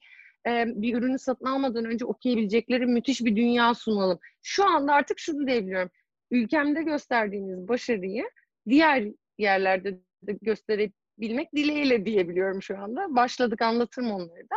[0.66, 4.20] bir ürünü satın almadan önce okuyabilecekleri müthiş bir dünya sunalım.
[4.42, 5.89] Şu anda artık şunu diyebiliyorum.
[6.32, 8.30] Ülkemde gösterdiğiniz başarıyı
[8.70, 9.04] diğer
[9.38, 13.16] yerlerde de gösterebilmek dileğiyle diyebiliyorum şu anda.
[13.16, 14.56] Başladık anlatırım onları da.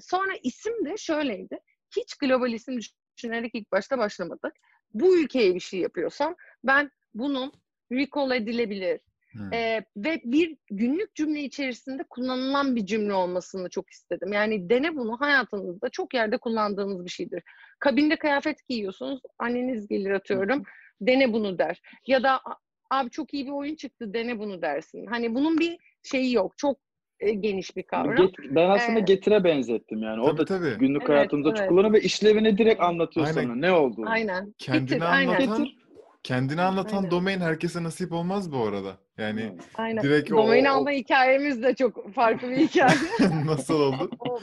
[0.00, 1.58] Sonra isim de şöyleydi.
[1.96, 2.78] Hiç global isim
[3.16, 4.52] düşünerek ilk başta başlamadık.
[4.94, 7.52] Bu ülkeye bir şey yapıyorsam ben bunun
[7.92, 9.00] recall edilebilir,
[9.32, 9.54] Hı.
[9.54, 14.32] ee, ve bir günlük cümle içerisinde kullanılan bir cümle olmasını çok istedim.
[14.32, 17.42] Yani dene bunu hayatınızda çok yerde kullandığınız bir şeydir.
[17.78, 20.62] Kabinde kıyafet giyiyorsunuz, anneniz gelir atıyorum,
[21.00, 21.82] dene bunu der.
[22.06, 22.58] Ya da "A-
[22.90, 25.06] abi çok iyi bir oyun çıktı, dene bunu dersin.
[25.06, 26.83] Hani bunun bir şeyi yok, çok e,
[27.20, 28.14] geniş bir kavram.
[28.16, 30.20] Get- ben aslında Ee, getire benzettim yani.
[30.22, 30.78] o Tabii, da tabii.
[30.78, 31.68] günlük Evet, hayatımızda çok evet.
[31.68, 33.42] kullanılır ve işlevini direkt anlatıyor Aynen.
[33.42, 34.10] sana ne olduğunu.
[34.10, 34.54] Aynen.
[34.58, 35.28] Kendini Getir, aynen.
[35.34, 35.76] anlatan, Getir.
[36.22, 37.10] kendini anlatan Aynen.
[37.10, 38.96] domain herkese nasip olmaz bu arada.
[39.18, 40.02] Yani Aynen.
[40.02, 42.94] direkt o- Domain o- alma hikayemiz de çok farklı bir hikaye.
[43.46, 44.10] nasıl oldu?
[44.18, 44.40] O,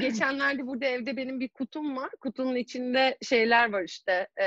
[0.00, 2.10] geçenlerde burada evde benim bir kutum var.
[2.20, 4.28] Kutunun içinde şeyler var işte.
[4.42, 4.46] e,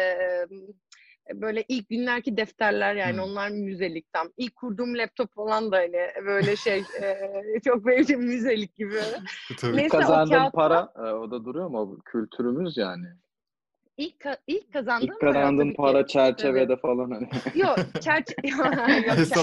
[1.34, 3.24] böyle ilk günlerki defterler yani Hı.
[3.24, 4.28] onlar müzelik tam.
[4.38, 9.00] İlk kurduğum laptop falan da hani böyle şey e, çok benim için müzelik gibi.
[9.58, 9.78] Tabii.
[9.78, 11.80] Neyse, o Kazandığın kağıtta- para e, o da duruyor mu?
[11.80, 13.06] O kültürümüz yani.
[13.98, 15.78] İlk ka- ilk kazandığım İlk para kazandığın tabii ki.
[15.78, 17.30] para çerçevede falan hani.
[17.62, 18.76] Yok, çerçe yok,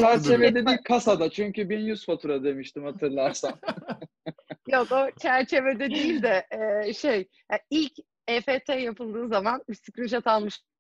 [0.01, 3.53] Çerçevede değil kasada çünkü 1100 fatura demiştim hatırlarsan.
[4.73, 7.93] Yok o çerçevede değil de e, şey yani ilk
[8.29, 10.27] EFT yapıldığı zaman bir screenshot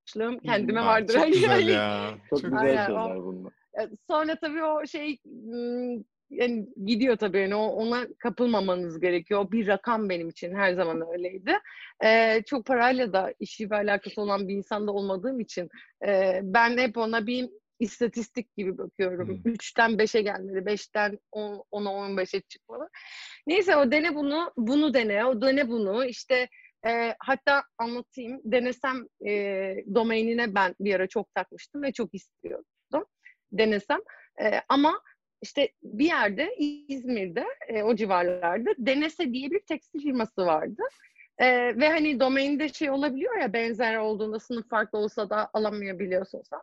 [0.02, 1.12] almışlığım kendime Aa, vardır.
[1.14, 2.14] Çok Hani güzel yani- ya.
[2.30, 3.52] Çok güzel Aynen, şeyler o- bunlar.
[3.80, 5.18] E, Sonra tabii o şey
[6.30, 9.40] yani gidiyor tabii yani o- ona kapılmamanız gerekiyor.
[9.40, 11.52] O bir rakam benim için her zaman öyleydi.
[12.04, 15.68] E, çok parayla da işi ve alakası olan bir insanda olmadığım için
[16.06, 19.28] e, ben hep ona bir istatistik gibi bakıyorum.
[19.28, 19.52] Hmm.
[19.52, 22.88] Üçten beşe gelmedi, beşten on- ona on beşe çıkmalı.
[23.46, 26.04] Neyse o dene bunu, bunu dene, o dene bunu.
[26.04, 26.48] İşte
[26.86, 28.40] e, hatta anlatayım.
[28.44, 29.30] Denesem e,
[29.94, 33.04] domainine ben bir ara çok takmıştım ve çok istiyordum.
[33.52, 34.00] Denesem.
[34.42, 35.00] E, ama
[35.42, 36.56] işte bir yerde
[36.88, 40.82] İzmir'de e, o civarlarda Denese diye bir tekstil firması vardı.
[41.38, 46.60] E, ve hani domainde şey olabiliyor ya benzer olduğunda sınıf farklı olsa da alamayabiliyorsun sen.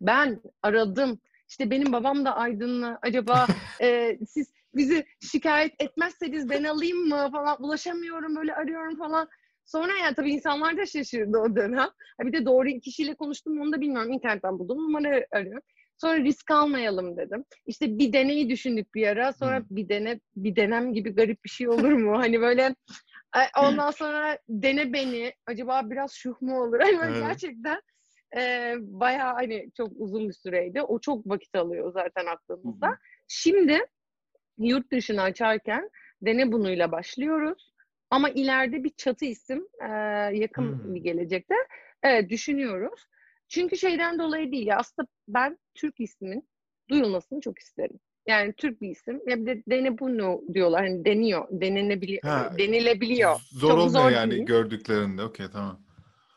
[0.00, 1.20] Ben aradım.
[1.48, 2.98] İşte benim babam da Aydınlı.
[3.02, 3.46] Acaba
[3.80, 9.28] e, siz bizi şikayet etmezseniz ben alayım mı falan ulaşamıyorum böyle arıyorum falan.
[9.70, 11.78] Sonra yani tabii insanlar da şaşırdı o dönem.
[12.18, 14.12] Ha bir de doğru kişiyle konuştum onu da bilmiyorum.
[14.12, 15.62] İnternetten buldum numara arıyorum.
[16.00, 17.44] Sonra risk almayalım dedim.
[17.66, 19.32] İşte bir deneyi düşündük bir ara.
[19.32, 19.66] Sonra Hmm.
[19.70, 22.18] bir dene bir denem gibi garip bir şey olur mu?
[22.18, 22.74] Hani böyle
[23.58, 25.32] ondan sonra dene beni.
[25.46, 26.80] Acaba biraz şuh mu olur?
[26.80, 27.28] Hani böyle Evet.
[27.28, 27.80] gerçekten
[28.36, 30.82] e, bayağı hani çok uzun bir süreydi.
[30.82, 32.86] O çok vakit alıyor zaten aklımızda.
[32.86, 32.96] Hı hı.
[33.28, 33.86] Şimdi
[34.58, 35.90] yurt dışını açarken
[36.22, 37.69] dene bunuyla başlıyoruz.
[38.10, 39.86] Ama ileride bir çatı isim e,
[40.36, 40.94] yakın Hmm.
[40.94, 41.54] bir gelecekte
[42.02, 43.06] evet, düşünüyoruz.
[43.48, 44.66] Çünkü şeyden dolayı değil.
[44.66, 46.48] ya, Aslında ben Türk ismin
[46.90, 48.00] duyulmasını çok isterim.
[48.28, 49.20] Yani Türk bir isim.
[49.26, 50.86] Ya bir de dene bunu diyorlar.
[50.86, 51.48] Hani deniyor.
[51.50, 52.22] Denenebiliyor.
[52.22, 53.40] Ha, denilebiliyor.
[53.52, 54.46] Zor Çok olmuyor zor yani değil.
[54.46, 55.22] gördüklerinde.
[55.22, 55.80] Okey tamam.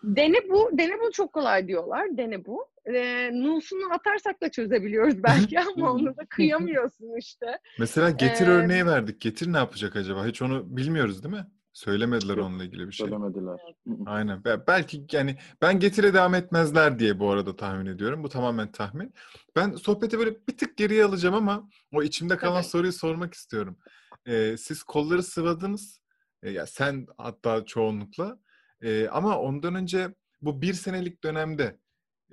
[0.03, 2.17] Dene bu, dene bu çok kolay diyorlar.
[2.17, 2.67] Dene bu.
[2.93, 7.59] Ee, Nus'unu atarsak da çözebiliyoruz belki ama onu da kıyamıyorsun işte.
[7.79, 9.21] Mesela getir Ee, örneği verdik.
[9.21, 10.25] Getir ne yapacak acaba?
[10.27, 11.47] Hiç onu bilmiyoruz değil mi?
[11.73, 13.07] Söylemediler Yok, onunla ilgili bir şey.
[13.07, 13.59] Söylemediler.
[14.05, 14.43] Aynen.
[14.45, 18.23] Be- Belki yani ben getire devam etmezler diye bu arada tahmin ediyorum.
[18.23, 19.13] Bu tamamen tahmin.
[19.55, 22.69] Ben sohbeti böyle bir tık geriye alacağım ama o içimde kalan Tabii.
[22.71, 23.77] soruyu sormak istiyorum.
[24.25, 25.99] Ee, siz kolları sıvadınız.
[26.43, 28.39] Ee, ya sen hatta çoğunlukla.
[28.81, 31.79] Ee, ama ondan önce bu bir senelik dönemde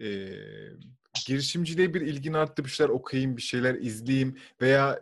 [0.00, 0.28] e,
[1.26, 2.64] girişimciliğe bir ilgin arttı.
[2.64, 5.00] Bir şeyler okuyayım, bir şeyler izleyeyim veya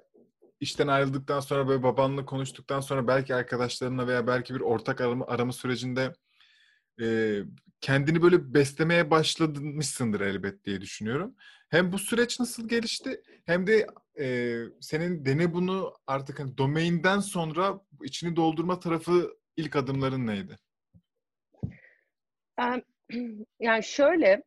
[0.60, 5.52] işten ayrıldıktan sonra böyle babanla konuştuktan sonra belki arkadaşlarınla veya belki bir ortak arama, arama
[5.52, 6.12] sürecinde
[7.00, 7.38] e,
[7.80, 11.34] kendini böyle beslemeye başlamışsındır elbet diye düşünüyorum.
[11.68, 13.86] Hem bu süreç nasıl gelişti hem de
[14.20, 20.56] e, senin dene bunu artık hani domainden sonra içini doldurma tarafı ilk adımların neydi?
[23.60, 24.42] Yani şöyle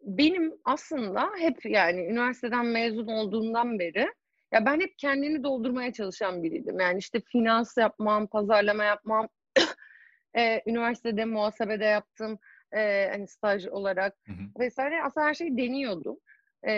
[0.00, 4.08] benim aslında hep yani üniversiteden mezun olduğumdan beri
[4.54, 6.80] ya ben hep kendini doldurmaya çalışan biriydim.
[6.80, 9.28] Yani işte finans yapmam, pazarlama yapmam,
[10.36, 12.38] e, üniversitede muhasebede yaptım
[12.72, 14.60] e, hani staj olarak Hı hı.
[14.60, 15.02] vesaire.
[15.02, 16.18] Aslında her şeyi deniyordum.
[16.66, 16.72] E,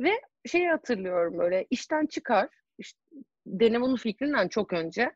[0.00, 0.10] ve
[0.46, 3.00] şeyi hatırlıyorum böyle işten çıkar, işte,
[3.46, 5.12] dene bunu fikrinden çok önce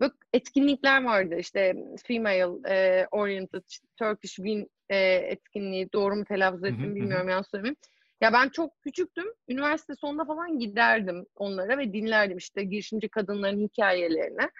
[0.00, 1.74] Böyle etkinlikler vardı işte
[2.06, 3.62] female e, oriented
[3.96, 7.76] Turkish Win e, etkinliği doğru mu telaffuz ettim bilmiyorum yanlış söylemeyeyim.
[8.20, 9.26] Ya ben çok küçüktüm.
[9.48, 14.50] Üniversite sonunda falan giderdim onlara ve dinlerdim işte girişimci kadınların hikayelerini.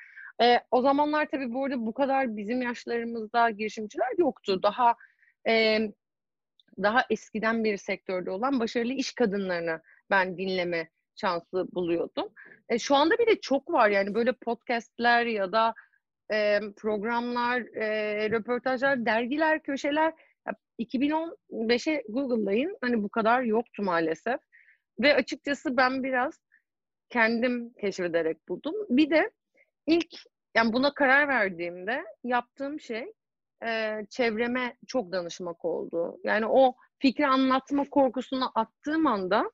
[0.42, 4.62] E, o zamanlar tabii bu arada bu kadar bizim yaşlarımızda girişimciler yoktu.
[4.62, 4.96] Daha
[5.48, 5.78] e,
[6.82, 12.28] daha eskiden bir sektörde olan başarılı iş kadınlarını ben dinleme şansı buluyordum.
[12.68, 15.74] E, şu anda bir de çok var yani böyle podcastler ya da
[16.32, 20.12] e, programlar, e, röportajlar, dergiler, köşeler.
[20.46, 24.40] Ya, 2015'e Google'layın hani bu kadar yoktu maalesef.
[25.00, 26.40] Ve açıkçası ben biraz
[27.10, 28.74] kendim keşfederek buldum.
[28.90, 29.30] Bir de
[29.86, 30.14] ilk
[30.54, 33.12] yani buna karar verdiğimde yaptığım şey
[33.66, 36.20] e, çevreme çok danışmak oldu.
[36.24, 39.50] Yani o fikri anlatma korkusunu attığım anda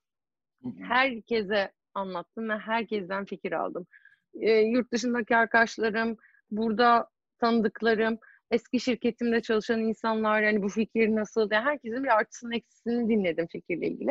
[0.83, 3.87] herkese anlattım ve herkesten fikir aldım.
[4.41, 6.17] E, yurt dışındaki arkadaşlarım,
[6.51, 8.19] burada tanıdıklarım,
[8.51, 11.49] eski şirketimde çalışan insanlar yani bu fikir nasıl?
[11.53, 14.11] Yani herkesin bir artısını eksisini dinledim fikirle ilgili.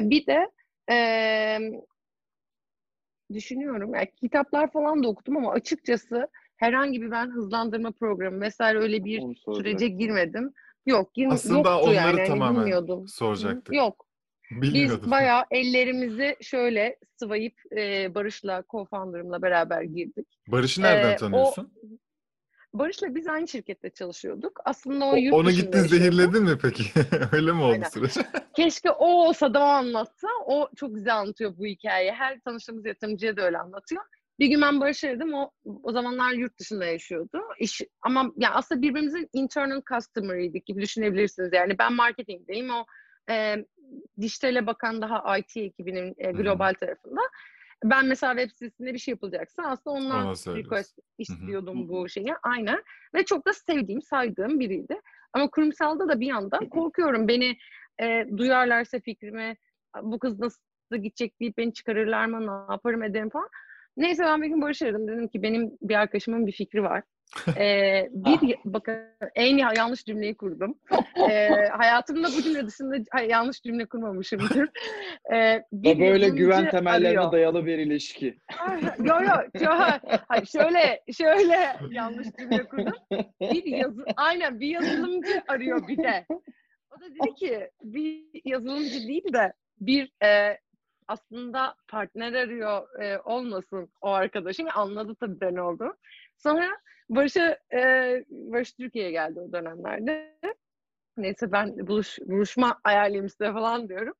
[0.00, 0.50] E, Bir de
[0.90, 0.96] e,
[3.32, 9.04] düşünüyorum yani kitaplar falan da okudum ama açıkçası herhangi bir ben hızlandırma programı vesaire öyle
[9.04, 9.22] bir
[9.56, 10.52] sürece girmedim.
[10.86, 12.26] Yok, gir- Aslında yoktu onları yani.
[12.28, 13.08] Tamamen bilmiyordum.
[13.08, 13.74] Soracaktık.
[13.74, 14.06] Yok.
[14.50, 15.00] Bilmiyordum.
[15.04, 20.26] Biz bayağı ellerimizi şöyle sıvayıp e, Barış'la, co-founder'ımla beraber girdik.
[20.48, 21.72] Barış'ı nereden Ee, o- tanıyorsun?
[22.74, 24.60] Barış'la biz aynı şirkette çalışıyorduk.
[24.64, 25.76] Aslında o, yurt onu yaşıyordu.
[25.76, 26.84] zehirledin mi peki?
[27.32, 27.88] Öyle mi oldu Aynen.
[27.88, 28.12] süreç?
[28.56, 30.28] Keşke o olsa da o anlatsa.
[30.46, 32.12] O çok güzel anlatıyor bu hikayeyi.
[32.12, 34.02] Her tanıştığımız yatırımcıya da öyle anlatıyor.
[34.38, 35.34] Bir gün ben Barış'ı aradım.
[35.34, 35.50] O,
[35.82, 37.40] o zamanlar yurt dışında yaşıyordu.
[37.58, 41.52] İş, ama yani aslında birbirimizin internal customer'ıydık gibi düşünebilirsiniz.
[41.52, 42.70] Yani ben marketingdeyim.
[42.70, 42.86] O
[43.30, 43.56] e,
[44.20, 47.20] dijitale bakan daha IT ekibinin e, global tarafında.
[47.84, 52.34] Ben mesela web sitesinde bir şey yapılacaksa aslında ondan request istiyordum bu şeyi.
[52.42, 52.82] Aynen.
[53.14, 55.00] Ve çok da sevdiğim, saydığım biriydi.
[55.32, 57.28] Ama kurumsalda da bir yandan korkuyorum.
[57.28, 57.56] Beni
[58.02, 59.56] e, duyarlarsa fikrimi,
[60.02, 60.60] bu kız nasıl
[60.92, 63.48] gidecek deyip beni çıkarırlar mı, ne yaparım ederim falan.
[63.96, 65.08] Neyse ben bir gün Barış aradım.
[65.08, 67.02] Dedim ki benim bir arkadaşımın bir fikri var.
[67.56, 68.98] Ee, bir bakın
[69.34, 70.78] en ya- yanlış cümleyi kurdum.
[71.30, 74.68] Ee, hayatımda bu cümle dışında yanlış cümle kurmamışımdır.
[75.34, 77.32] Ee, bir Ve böyle güven temellerine arıyor.
[77.32, 78.38] dayalı bir ilişki.
[78.98, 79.70] yo yo yo
[80.28, 82.94] hayır, şöyle şöyle yanlış cümle kurdum.
[83.40, 86.26] Bir yazı aynen bir yazılımcı arıyor bir de.
[86.96, 90.58] O da dedi ki bir yazılımcı değil de bir e,
[91.08, 94.66] aslında partner arıyor e, olmasın o arkadaşım.
[94.74, 95.96] Anladı tabii ben oldu.
[96.44, 96.70] Sonra
[97.08, 97.80] Barış'a e,
[98.30, 100.34] Barış Türkiye'ye geldi o dönemlerde.
[101.16, 104.14] Neyse ben buluş, buluşma ayarlayayım size falan diyorum.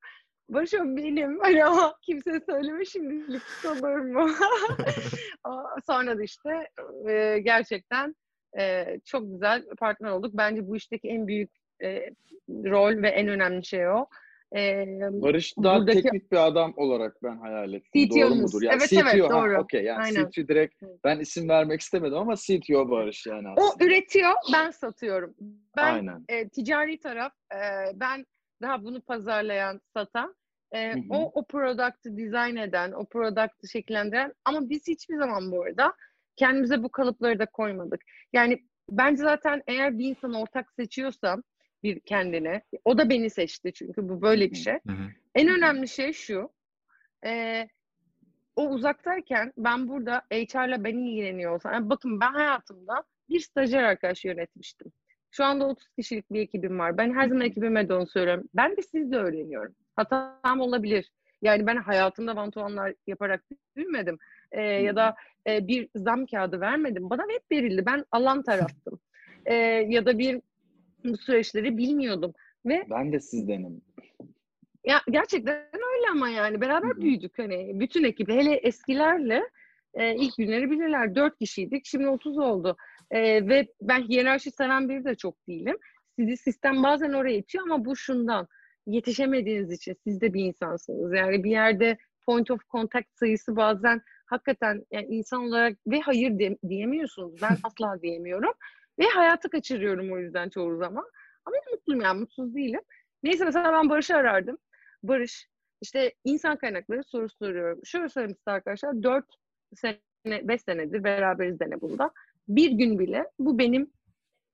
[0.49, 4.29] Barış o benim hani ama kimseye söyleme şimdilik olur mu?
[5.85, 6.69] Sonra da işte
[7.09, 8.15] e, gerçekten
[8.59, 10.31] e, çok güzel partner olduk.
[10.33, 11.51] Bence bu işteki en büyük
[11.83, 12.09] e,
[12.49, 14.07] rol ve en önemli şey o.
[14.55, 18.09] E, Barış daha Buradaki- teknik bir adam olarak ben hayal ettim.
[18.09, 18.53] Doğru CTO'muz.
[18.53, 18.61] mudur?
[18.65, 19.57] Yani Evet, CTO, evet, ha, doğru.
[19.59, 20.29] okey yani Aynen.
[20.31, 23.85] CTO direkt ben isim vermek istemedim ama CTO Barış yani o aslında.
[23.85, 25.35] üretiyor, ben satıyorum.
[25.77, 26.25] Ben Aynen.
[26.29, 27.59] e, ticari taraf, e,
[27.99, 28.25] ben
[28.61, 30.35] daha bunu pazarlayan, satan,
[30.75, 35.93] e, o o product'ı dizayn eden, o product'ı şekillendiren ama biz hiçbir zaman bu arada
[36.35, 38.01] kendimize bu kalıpları da koymadık.
[38.33, 38.59] Yani
[38.91, 41.43] bence zaten eğer bir insan ortak seçiyorsam
[41.85, 44.73] bir kendine, o da beni seçti çünkü bu böyle bir şey.
[44.73, 45.07] Hı hı.
[45.35, 46.49] En önemli şey şu,
[47.25, 47.67] e,
[48.55, 54.25] o uzaktayken ben burada HR'la ben ilgileniyor olsam, yani bakın ben hayatımda bir stajyer arkadaş
[54.25, 54.91] yönetmiştim.
[55.31, 56.97] Şu anda 30 kişilik bir ekibim var.
[56.97, 58.49] Ben her zaman ekibime de onu söylüyorum.
[58.53, 59.75] Ben de sizde öğreniyorum.
[59.95, 61.11] Hatam olabilir.
[61.41, 63.43] Yani ben hayatımda one yaparak
[63.75, 64.17] büyümedim.
[64.51, 65.15] Ee, ya da
[65.47, 67.09] e, bir zam kağıdı vermedim.
[67.09, 67.85] Bana hep verildi.
[67.85, 68.99] Ben alan taraftım.
[69.45, 69.53] Ee,
[69.89, 70.41] ya da bir
[71.13, 72.33] bu süreçleri bilmiyordum.
[72.65, 73.81] Ve Ben de sizdenim.
[74.85, 76.61] ya gerçekten öyle ama yani.
[76.61, 77.01] Beraber Hı hı.
[77.01, 77.79] büyüdük hani.
[77.79, 79.43] Bütün ekiple hele eskilerle
[79.93, 81.15] e, ilk günleri bilirler.
[81.15, 81.85] Dört kişiydik.
[81.85, 82.77] Şimdi 30 oldu.
[83.11, 85.77] E, ve ben hiyerarşi seven biri de çok değilim.
[86.19, 88.47] Sizi sistem bazen oraya itiyor ama bu şundan.
[88.87, 91.13] Yetişemediğiniz için siz de bir insansınız.
[91.13, 96.57] Yani bir yerde point of contact sayısı bazen hakikaten yani insan olarak ve hayır de-
[96.69, 97.41] diyemiyorsunuz.
[97.41, 98.51] Ben asla diyemiyorum
[98.99, 101.05] ve hayatı kaçırıyorum o yüzden çoğu zaman
[101.45, 102.81] ama mutluyum yani mutsuz değilim
[103.23, 104.57] neyse mesela ben Barış'ı arardım
[105.07, 105.47] Barış,
[105.81, 107.79] işte insan kaynakları soru soruyorum.
[107.85, 109.25] Şöyle söyleyeyim size arkadaşlar, 4
[109.75, 112.11] sene, 5 senedir beraberiz dene bunda.
[112.47, 113.91] Bir gün bile bu benim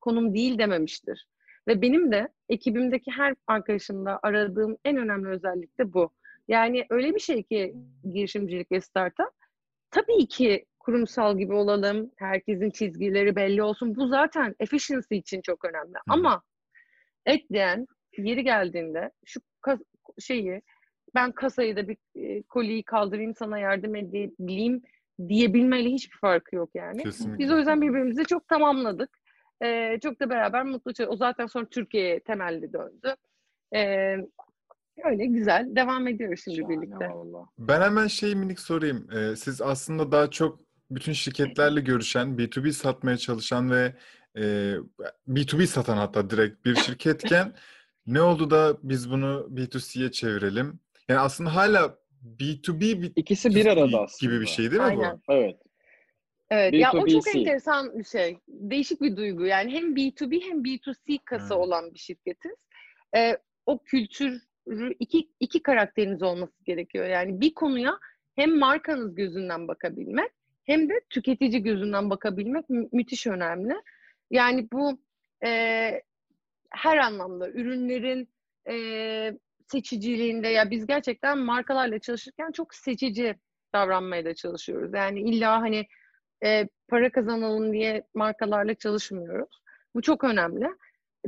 [0.01, 1.27] konum değil dememiştir.
[1.67, 6.11] Ve benim de ekibimdeki her arkadaşımda aradığım en önemli özellik de bu.
[6.47, 7.75] Yani öyle bir şey ki
[8.13, 9.31] girişimcilik ve startup,
[9.91, 13.95] tabii ki kurumsal gibi olalım, herkesin çizgileri belli olsun.
[13.95, 15.93] Bu zaten efficiency için çok önemli.
[16.09, 16.41] Ama
[17.25, 19.81] et diyen yeri geldiğinde şu kas-
[20.19, 20.61] şeyi
[21.15, 24.81] ben kasayı da bir e, koliyi kaldırayım sana yardım edebileyim
[25.27, 27.03] diyebilmeyle hiçbir farkı yok yani.
[27.03, 27.39] Kesinlikle.
[27.43, 29.09] Biz o yüzden birbirimizi çok tamamladık.
[29.63, 31.05] Ee, çok da beraber mutlu.
[31.07, 33.15] O zaten sonra Türkiye'ye temelli döndü.
[33.75, 34.15] Ee,
[35.05, 35.67] öyle güzel.
[35.75, 37.09] Devam ediyoruz şimdi Şahane birlikte.
[37.09, 37.45] valla.
[37.59, 39.07] Ben hemen şey minik sorayım.
[39.11, 40.59] Ee, siz aslında daha çok
[40.95, 43.95] bütün şirketlerle görüşen, B2B satmaya çalışan ve
[44.37, 44.41] e,
[45.27, 47.53] B2B satan hatta direkt bir şirketken
[48.07, 50.79] ne oldu da biz bunu B2C'ye çevirelim?
[51.09, 51.97] Yani aslında hala
[52.39, 54.31] B2B bir İkisi bir arada aslında.
[54.31, 55.21] gibi bir şey değil mi Aynen.
[55.27, 55.33] bu?
[55.33, 55.57] Evet.
[56.49, 57.39] Evet, ya o çok B2BC.
[57.39, 58.37] enteresan bir şey.
[58.47, 59.45] Değişik bir duygu.
[59.45, 61.63] Yani hem B2B hem B2C kası Evet.
[61.63, 62.51] olan bir şirketiz.
[63.15, 64.41] Ee, o kültürü
[64.99, 67.05] iki, iki karakteriniz olması gerekiyor.
[67.05, 67.99] Yani bir konuya
[68.35, 70.31] hem markanız gözünden bakabilmek
[70.65, 73.73] hem de tüketici gözünden bakabilmek mü- müthiş önemli.
[74.31, 74.99] Yani bu
[75.45, 76.01] e,
[76.71, 78.29] her anlamda ürünlerin
[78.69, 78.75] e,
[79.71, 83.35] seçiciliğinde ya biz gerçekten markalarla çalışırken çok seçici
[83.73, 84.93] davranmaya da çalışıyoruz.
[84.93, 85.87] Yani illa hani
[86.43, 89.61] e, para kazanalım diye markalarla çalışmıyoruz.
[89.95, 90.67] Bu çok önemli.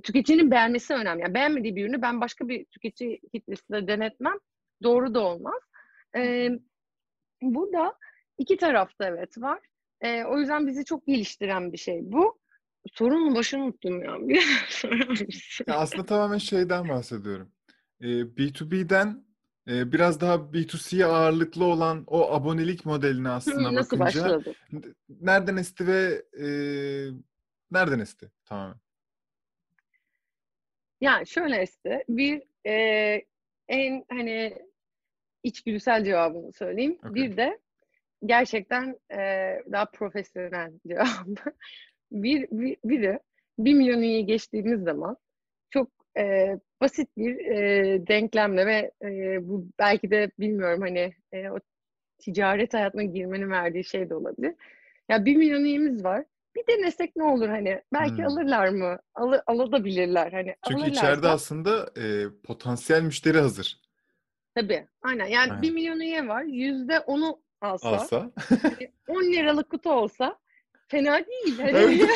[0.04, 1.22] tüketicinin beğenmesi önemli.
[1.22, 4.38] Yani beğenmediği bir ürünü ben başka bir tüketici kitlesinde denetmem
[4.84, 5.62] doğru da olmaz.
[6.16, 6.50] E,
[7.42, 7.94] burada
[8.38, 9.60] iki tarafta evet var.
[10.02, 12.40] E, o yüzden bizi çok geliştiren bir şey bu.
[12.94, 14.18] Sorunun başını unuttum ya.
[15.68, 17.52] Ya aslında tamamen şeyden bahsediyorum.
[18.02, 19.26] E, B2B'den
[19.68, 24.54] e, biraz daha B2C'ye ağırlıklı olan o abonelik modeline aslında Nasıl bakınca başladı?
[25.10, 26.48] nereden esti ve e,
[27.72, 28.78] nereden esti tamamen?
[31.02, 32.04] Yani şöyle esti.
[32.10, 32.74] Bir e,
[33.68, 34.58] en hani
[35.44, 36.98] içgüdüsel cevabını söyleyeyim.
[37.00, 37.14] Okay.
[37.14, 37.60] Bir de
[38.26, 39.18] gerçekten e,
[39.72, 41.36] daha profesyonel cevabı.
[42.12, 43.20] bir, bir, biri
[43.58, 45.18] bir milyon üyeyi geçtiğimiz zaman
[45.70, 51.60] çok e, basit bir e, denklemle ve e, bu belki de bilmiyorum hani e, o
[52.20, 54.56] ticaret hayatına girmenin verdiği şey de olabilir.
[55.10, 56.26] Ya bir milyon üyemiz var.
[56.56, 57.82] Bir denesek ne olur hani?
[57.94, 58.26] Belki Hmm.
[58.26, 59.00] alırlar mı?
[59.16, 60.32] Al, alabilirler.
[60.32, 63.82] Hani Çünkü alırlarsa, içeride aslında e, potansiyel müşteri hazır.
[64.56, 64.88] Tabii.
[65.02, 65.26] Aynen.
[65.26, 65.62] Yani Aynen.
[65.62, 66.44] bir milyon üye var.
[66.44, 68.32] Yüzde onu alsa, Alsa.
[68.62, 70.38] hani 10 liralık kutu olsa
[70.88, 71.60] fena değil.
[71.60, 72.10] Hani Evet.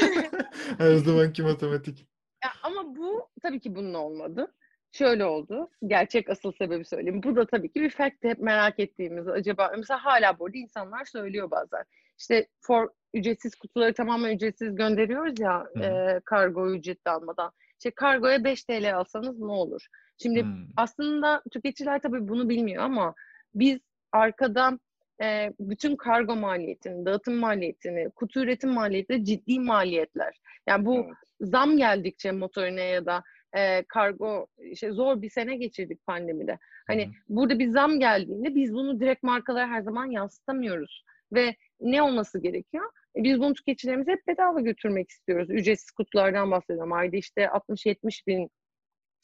[0.77, 2.07] Her zamanki matematik.
[2.43, 4.53] Ya ama bu tabii ki bunun olmadı.
[4.91, 5.69] Şöyle oldu.
[5.88, 7.23] Gerçek asıl sebebi söyleyeyim.
[7.23, 9.27] Bu da tabii ki bir fact hep merak ettiğimiz.
[9.27, 11.83] Acaba mesela hala bu arada insanlar söylüyor bazen.
[12.19, 17.51] İşte for ücretsiz kutuları tamamen ücretsiz gönderiyoruz ya e, kargo ücretli almadan.
[17.79, 19.88] İşte kargoya 5 TL alsanız ne olur?
[20.21, 20.65] Şimdi Hmm.
[20.77, 23.15] aslında tüketiciler tabii bunu bilmiyor ama
[23.55, 23.79] biz
[24.12, 24.79] arkadan
[25.21, 30.39] e, bütün kargo maliyetini, dağıtım maliyetini, kutu üretim maliyetleri ciddi maliyetler.
[30.67, 31.13] Yani bu Evet.
[31.41, 33.23] zam geldikçe motorine ya da
[33.58, 36.60] e, kargo işte zor bir sene geçirdik pandemide.
[36.88, 37.13] Hani Hı hı.
[37.30, 41.03] burada bir zam geldiğinde biz bunu direkt markalara her zaman yansıtamıyoruz.
[41.34, 42.86] Ve ne olması gerekiyor?
[43.15, 45.49] E, biz bunu tüketicilerimize hep bedava götürmek istiyoruz.
[45.49, 46.93] Ücretsiz kutulardan bahsediyorum.
[46.93, 48.49] Ayda işte 60-70 bin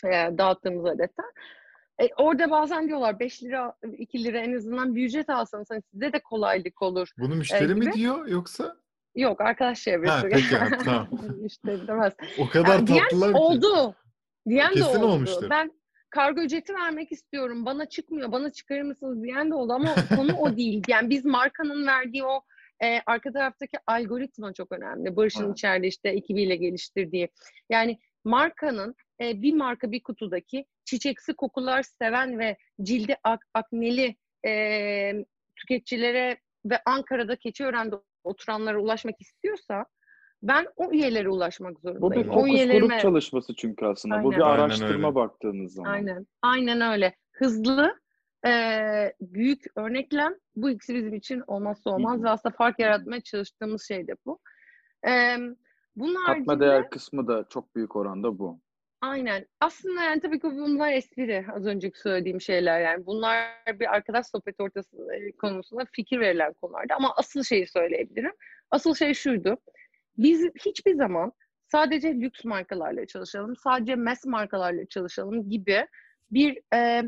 [0.06, 1.26] e, dağıttığımız adetten.
[2.02, 6.14] E, orada bazen diyorlar 5 lira, 2 lira en azından bir ücret alsanız hani size
[6.14, 7.10] de kolaylık olur.
[7.18, 7.94] Bunu müşteri mi gibi.
[7.94, 8.76] diyor yoksa?
[9.16, 10.12] Yok arkadaş çevresi.
[10.14, 11.08] Ha, peki, ha, tamam.
[11.42, 12.14] Müşteri demez.
[12.40, 13.38] O kadar Ya, diyen tatlılar ki.
[13.38, 13.96] oldu.
[14.50, 15.06] Diyen de Kesin oldu.
[15.06, 15.50] olmuştur.
[15.50, 15.72] Ben
[16.10, 17.66] kargo ücreti vermek istiyorum.
[17.66, 18.32] Bana çıkmıyor.
[18.32, 20.84] Bana çıkarır mısınız diyen de oldu ama konu o değil.
[20.88, 22.42] Yani biz markanın verdiği o
[22.84, 25.16] e, arka taraftaki algoritma çok önemli.
[25.16, 27.30] Barış'ın içeride işte ekibiyle geliştirdiği.
[27.70, 34.16] Yani markanın e, bir marka bir kutudaki çiçeksi kokular seven ve cildi ak- akneli
[34.48, 39.86] e, tüketicilere ve Ankara'da Keçiören'de oturanlara ulaşmak istiyorsa
[40.44, 42.24] ben o üyelere ulaşmak Bu zorundayım.
[42.24, 44.16] bir o fokus üyelerime grup çalışması çünkü aslında.
[44.16, 44.32] Bu Aynen.
[44.40, 45.16] bir Aynen araştırma öyle.
[45.16, 45.92] baktığınız zaman.
[45.92, 46.28] Aynen.
[46.42, 47.16] Aynen öyle.
[47.32, 48.00] Hızlı,
[48.46, 50.34] eee, büyük örneklem.
[50.56, 52.24] Bu ikisi bizim için olmazsa olmaz hı.
[52.24, 54.40] ve aslında fark yaratmaya çalıştığımız şey de bu.
[55.06, 55.38] Eee
[55.96, 58.60] bunun Katma haricinde değer kısmı da çok büyük oranda bu.
[59.04, 59.46] Aynen.
[59.60, 61.46] Aslında yani tabii ki bunlar espri.
[61.54, 63.06] Az önceki söylediğim şeyler yani.
[63.06, 63.48] Bunlar
[63.80, 66.94] bir arkadaş sohbeti ortası e, konusunda fikir verilen konulardı.
[66.94, 68.32] Ama asıl şeyi söyleyebilirim.
[68.72, 69.58] Asıl şey şuydu.
[70.18, 71.32] Biz hiçbir zaman
[71.72, 75.88] sadece lüks markalarla çalışalım, sadece mass markalarla çalışalım gibi
[76.32, 77.04] bir e,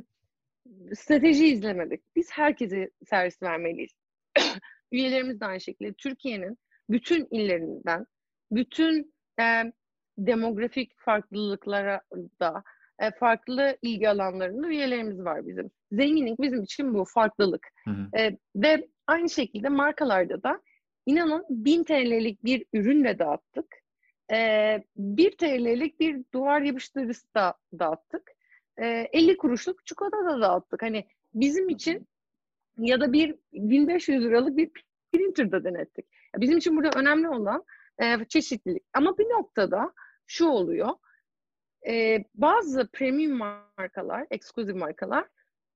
[0.96, 2.02] strateji izlemedik.
[2.16, 3.92] Biz herkese servis vermeliyiz.
[4.92, 6.58] Üyelerimiz de aynı şekilde Türkiye'nin
[6.90, 8.06] bütün illerinden,
[8.52, 9.74] bütün e,
[10.18, 12.02] demografik farklılıklara
[12.40, 12.64] da
[13.00, 15.72] e, farklı ilgi alanlarında üyelerimiz var bizim.
[15.92, 17.68] Zenginlik bizim için bu farklılık.
[17.84, 18.18] Hı hı.
[18.18, 20.62] E, ve aynı şekilde markalarda da
[21.06, 23.66] inanın 1000 TL'lik bir ürünle dağıttık.
[24.32, 28.32] E, 1 TL'lik bir duvar yapıştırıcısı da dağıttık.
[28.78, 30.82] E, 50 kuruşluk çikolata da dağıttık.
[30.82, 32.08] Hani bizim için
[32.78, 34.72] ya da bir 1500 liralık bir
[35.14, 36.06] printer da denettik.
[36.38, 37.64] Bizim için burada önemli olan
[38.04, 38.84] e, çeşitlilik.
[38.94, 39.94] Ama bir noktada
[40.28, 40.90] şu oluyor.
[41.88, 45.26] E, bazı premium markalar, eksklusif markalar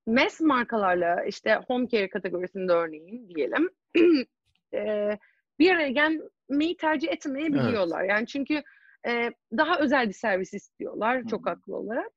[0.07, 3.69] mass markalarla işte home care kategorisinde örneğin diyelim
[4.73, 5.17] e,
[5.59, 8.03] bir araya gelmeyi tercih etmeyebiliyorlar.
[8.03, 8.63] Yani çünkü
[9.07, 11.49] e, daha özel bir servis istiyorlar çok Hı.
[11.49, 12.11] haklı olarak.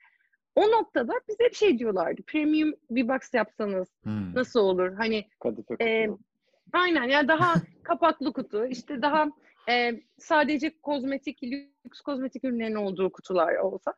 [0.55, 2.23] O noktada bize bir şey diyorlardı.
[2.27, 4.35] Premium bir box yapsanız Hmm.
[4.35, 4.95] nasıl olur?
[4.95, 6.09] Hani Kadife e,
[6.73, 9.29] aynen yani daha kapaklı kutu işte daha
[9.69, 13.95] e, sadece kozmetik, lüks kozmetik ürünlerin olduğu kutular olsa.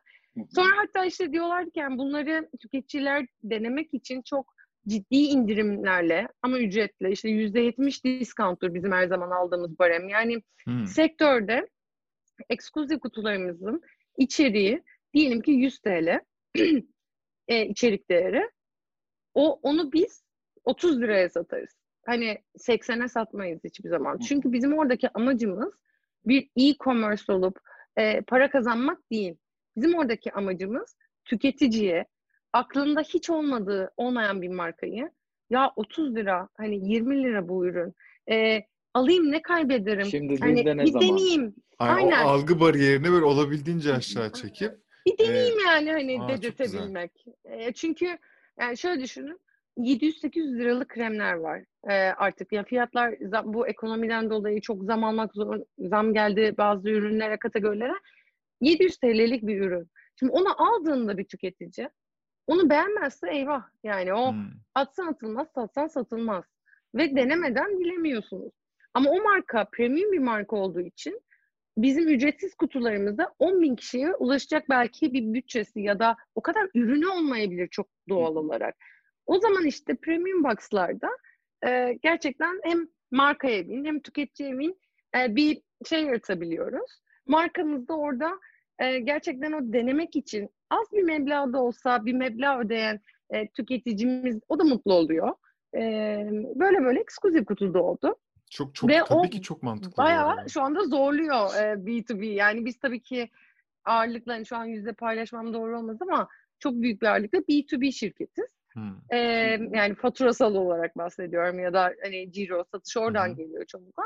[0.55, 4.55] Sonra hatta işte diyorlardı ki yani bunları tüketiciler denemek için çok
[4.87, 10.09] ciddi indirimlerle ama ücretle işte %70 discounttır bizim her zaman aldığımız barem.
[10.09, 10.85] Yani Hmm.
[10.85, 11.67] sektörde
[12.49, 13.81] ekskluzif kutularımızın
[14.17, 16.19] içeriği diyelim ki 100 TL
[17.47, 18.49] e, içerik değeri.
[19.33, 20.23] O onu biz
[20.63, 21.84] 30 liraya satarız.
[22.05, 24.17] Hani 80'e satmayız hiçbir zaman.
[24.17, 25.73] Çünkü bizim oradaki amacımız
[26.25, 27.59] bir e-commerce olup
[27.97, 29.35] e, para kazanmak değil.
[29.77, 32.05] Bizim oradaki amacımız tüketiciye
[32.53, 35.11] aklında hiç olmadığı olmayan bir markayı
[35.49, 37.93] ya 30 lira hani 20 lira bu ürün
[38.31, 41.07] e, alayım ne kaybederim Şimdi hani de ne bir zaman?
[41.07, 42.25] deneyeyim Ay, Aynen.
[42.25, 44.71] O algı bariyerini böyle olabildiğince aşağı çekip
[45.05, 47.25] bir deneyeyim yani hani Aa, dedirtebilmek.
[47.45, 48.17] E, çünkü
[48.59, 49.39] yani şöyle düşünün
[49.77, 52.51] 700-800 liralık kremler var e, artık.
[52.51, 57.93] Ya fiyatlar zam- bu ekonomiden dolayı çok zam almak zor, zam geldi bazı ürünlere, kategorilere.
[58.61, 59.89] 700 TL'lik bir ürün.
[60.19, 61.89] Şimdi onu aldığında bir tüketici
[62.47, 63.63] onu beğenmezse eyvah.
[63.83, 64.45] Yani o hmm,
[64.75, 66.43] atsan atılmaz, satsan satılmaz.
[66.95, 68.53] Ve denemeden bilemiyorsunuz.
[68.93, 71.21] Ama o marka premium bir marka olduğu için
[71.77, 77.07] bizim ücretsiz kutularımızda 10 bin kişiye ulaşacak belki bir bütçesi ya da o kadar ürünü
[77.07, 78.75] olmayabilir çok doğal olarak.
[79.25, 81.09] O zaman işte premium box'larda
[81.67, 84.79] e, gerçekten hem marka evin hem tüketici evin
[85.17, 87.01] e, bir şey yaratabiliyoruz.
[87.27, 88.39] Markamız da orada
[88.79, 92.99] e, gerçekten o denemek için az bir meblağda olsa bir meblağ ödeyen
[93.29, 95.33] e, tüketicimiz o da mutlu oluyor.
[95.75, 95.81] E,
[96.55, 98.15] böyle böyle ekskluzif kutuda oldu.
[98.49, 100.03] çok çok Ve tabii o ki çok mantıklı.
[100.03, 102.25] Bayağı şu anda zorluyor e, B2B.
[102.25, 103.29] Yani biz tabii ki
[103.85, 106.27] ağırlıkla hani şu an yüzde paylaşmam doğru olmaz ama
[106.59, 108.45] çok büyük bir ağırlıkla B2B şirketiz.
[108.75, 109.17] Hmm, E,
[109.73, 113.35] yani faturasal olarak bahsediyorum ya da hani ciro satış oradan hı.
[113.35, 114.03] geliyor çoğunlukla.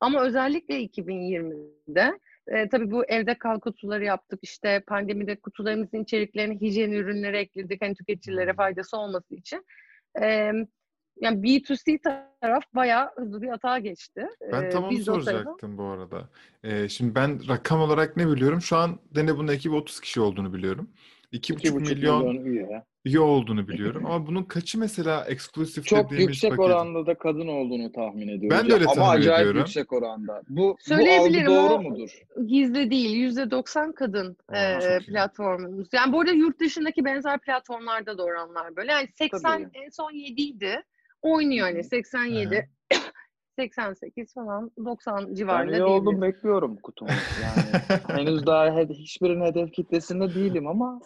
[0.00, 4.38] Ama özellikle 2020'de e, tabii bu evde kal kutuları yaptık.
[4.42, 7.82] İşte pandemide kutularımızın içeriklerine hijyen ürünleri ekledik.
[7.82, 8.56] Hani tüketicilere Hı.
[8.56, 9.66] faydası olması için.
[10.22, 10.52] E,
[11.20, 11.98] yani B2C
[12.40, 14.26] taraf bayağı hızlı bir hata geçti.
[14.52, 16.28] Ben E, tam onu tarafa- soracaktım bu arada.
[16.64, 18.60] Ee, şimdi ben rakam olarak ne biliyorum?
[18.60, 20.90] Şu an Denebun'un ekibi 30 kişi olduğunu biliyorum.
[21.32, 22.84] 2,5 2,5 milyon milyon üye.
[23.04, 24.06] üye olduğunu biliyorum.
[24.06, 26.64] Ama bunun kaçı mesela eksklusif Çok dediğimiz yüksek paket?
[26.64, 28.58] oranda da kadın olduğunu tahmin ediyoruz.
[28.58, 29.58] Ben de öyle Ama tahmin acayip ediyorum.
[29.60, 30.42] yüksek oranda.
[30.48, 32.10] Bu, bu algı Söyleyebilirim, doğru mudur?
[32.46, 33.16] Gizli değil.
[33.16, 35.88] Yüzde 90 kadın Aa, e, platformumuz.
[35.92, 38.92] Yani bu arada yurt dışındaki benzer platformlarda da oranlar böyle.
[38.92, 39.78] Yani 80 Tabii.
[39.84, 40.82] en son 7 idi.
[41.22, 41.74] Oynuyor Hı hı.
[41.74, 42.68] hani 87,
[43.58, 47.10] 88 falan 90 Ben civarında üye oldum bekliyorum kutumu.
[47.42, 51.00] Yani henüz daha hiçbirinin hedef kitlesinde değilim ama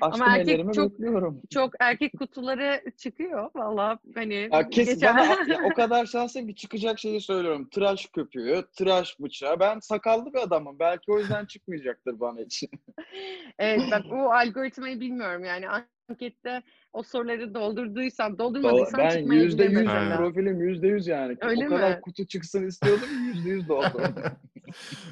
[0.00, 1.42] açtım erkek ellerimi çok- bekliyorum.
[1.50, 3.50] Çok erkek kutuları çıkıyor.
[3.54, 5.24] Valla hani Ya kes geçen- bana
[5.54, 7.68] ya o kadar şanslıyım ki çıkacak şeyi söylüyorum.
[7.68, 9.60] Tıraş köpüğü, tıraş bıçağı.
[9.60, 10.78] Ben sakallı bir adamım.
[10.78, 12.68] Belki o yüzden çıkmayacaktır bana için.
[13.58, 15.66] evet bak o algoritmayı bilmiyorum yani
[16.08, 19.86] ankette o soruları doldurduysam doldurmadıysam ben yüzde yüz
[20.16, 21.36] profilim yüzde yüz yani.
[21.40, 22.00] Öyle o kadar mi?
[22.00, 24.14] kutu çıksın istiyordum yüzde yüz doldurdum.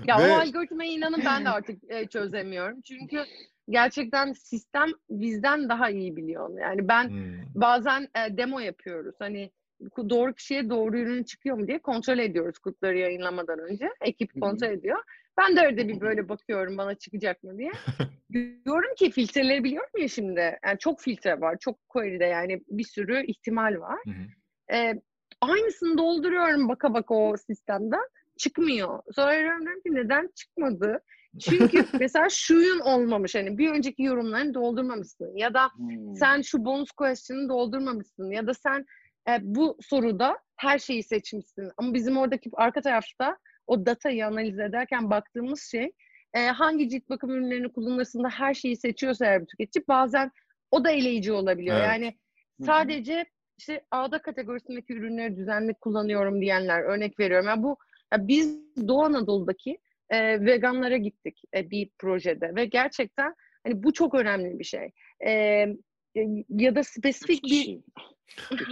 [0.07, 2.81] Ya Ve- o algoritmayı inanın ben de artık e, çözemiyorum.
[2.81, 3.25] Çünkü
[3.71, 6.61] gerçekten sistem bizden daha iyi biliyor onu.
[6.61, 7.35] Yani ben Hmm.
[7.55, 9.15] bazen e, demo yapıyoruz.
[9.19, 9.51] Hani
[9.97, 13.91] doğru kişiye doğru ürün çıkıyor mu diye kontrol ediyoruz kutları yayınlamadan önce.
[14.01, 14.99] Ekip kontrol ediyor.
[15.39, 17.71] Ben de öyle bir böyle bakıyorum bana çıkacak mı diye.
[18.33, 20.59] Diyorum ki filtreleri biliyorum ya şimdi.
[20.65, 21.57] Yani çok filtre var.
[21.61, 23.99] Çok query'de yani bir sürü ihtimal var.
[24.05, 24.77] Hı hı.
[24.77, 25.03] E,
[25.41, 28.09] aynısını dolduruyorum baka baka o sistemden.
[28.39, 29.03] Çıkmıyor.
[29.15, 31.01] Sonra diyorum ki neden çıkmadı?
[31.41, 33.35] Çünkü mesela şuyun olmamış.
[33.35, 35.37] Hani bir önceki yorumlarını doldurmamışsın.
[35.37, 36.15] Ya da Hmm.
[36.15, 38.31] sen şu bonus question'ı doldurmamışsın.
[38.31, 38.87] Ya da sen
[39.29, 41.71] e, bu soruda her şeyi seçmişsin.
[41.77, 45.93] Ama bizim oradaki arka tarafta o datayı analiz ederken baktığımız şey
[46.35, 50.31] e, hangi cilt bakım ürünlerini kullanırsın da her şeyi seçiyorsa eğer bir tüketici bazen
[50.71, 51.77] o da eleyici olabiliyor.
[51.77, 51.87] Evet.
[51.87, 52.19] Yani
[52.67, 53.25] sadece
[53.59, 57.47] işte A'da kategorisindeki ürünleri düzenli kullanıyorum diyenler örnek veriyorum.
[57.49, 57.77] Yani bu
[58.13, 58.59] ya biz
[58.89, 59.79] Doğu Anadolu'daki
[60.13, 63.35] e, veganlara gittik e, bir projede ve gerçekten
[63.67, 64.91] hani bu çok önemli bir şey.
[65.21, 67.81] E, e, ya da spesifik bir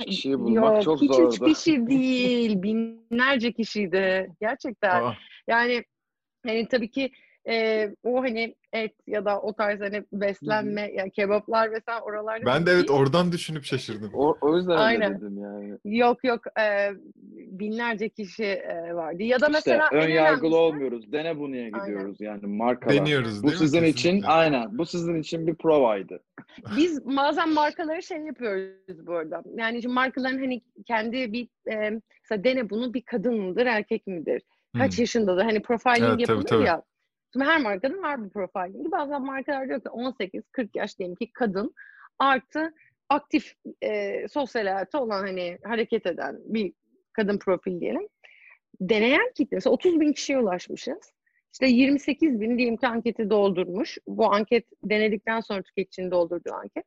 [0.05, 1.45] kişiyi bulmak Yok, çok hiç zordu.
[1.45, 4.29] kişi değil, binlerce kişiydi.
[4.41, 5.03] Gerçekten.
[5.03, 5.15] Aa,
[5.49, 5.85] Yani
[6.47, 7.11] hani tabii ki
[7.49, 12.63] e, o hani et ya da o tarz hani beslenme, ya kebaplar vesaire oralarda ben
[12.63, 12.79] de değil.
[12.79, 14.11] evet oradan düşünüp şaşırdım.
[14.15, 15.17] O, o yüzden Aynen.
[15.17, 15.79] dedim yani.
[15.85, 16.91] Yok yok e,
[17.37, 19.23] binlerce kişi e, vardı.
[19.23, 21.03] Ya da İşte mesela ön en yargılı önemlisi- olmuyor.
[21.13, 22.97] Dene bunu'ya gidiyoruz yani markalar.
[22.97, 23.67] Deniyoruz Bu değil mi?
[23.67, 24.29] sizin için Kesinlikle.
[24.29, 24.79] aynen.
[24.79, 26.21] Bu sizin için bir provaydı.
[26.77, 29.43] Biz bazen markaları şey yapıyoruz bu arada.
[29.57, 34.43] Yani şimdi markaların hani kendi bir e, mesela dene bunu bir kadın mıdır erkek midir?
[34.79, 35.03] Kaç Hmm.
[35.03, 35.43] yaşındadır?
[35.45, 36.65] Hani profiling Evet, tabii, yapılır tabii.
[36.65, 36.83] ya.
[37.33, 38.91] Şimdi her markanın var bu profilingi.
[38.91, 41.75] Bazen markalar diyor ki 18-40 yaş diyelim ki kadın
[42.19, 42.75] artı
[43.09, 46.73] aktif e, sosyal hayatı olan hani hareket eden bir
[47.13, 48.09] kadın profil diyelim.
[48.81, 51.13] Deneyen kitle mesela 30 bin kişiye ulaşmışız.
[51.53, 53.99] İşte 28 bin diyelim ki anketi doldurmuş.
[54.07, 56.85] Bu anket denedikten sonra tüketicinin doldurduğu anket.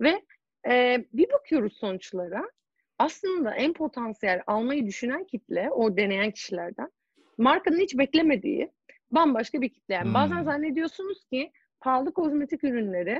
[0.00, 0.22] Ve
[0.68, 2.50] e, bir bakıyoruz sonuçlara.
[2.98, 6.90] Aslında en potansiyel almayı düşünen kitle o deneyen kişilerden
[7.38, 8.70] markanın hiç beklemediği
[9.14, 9.94] bambaşka bir kitle.
[9.94, 10.44] Yani bazen Hmm.
[10.44, 13.10] zannediyorsunuz ki pahalı kozmetik ürünleri,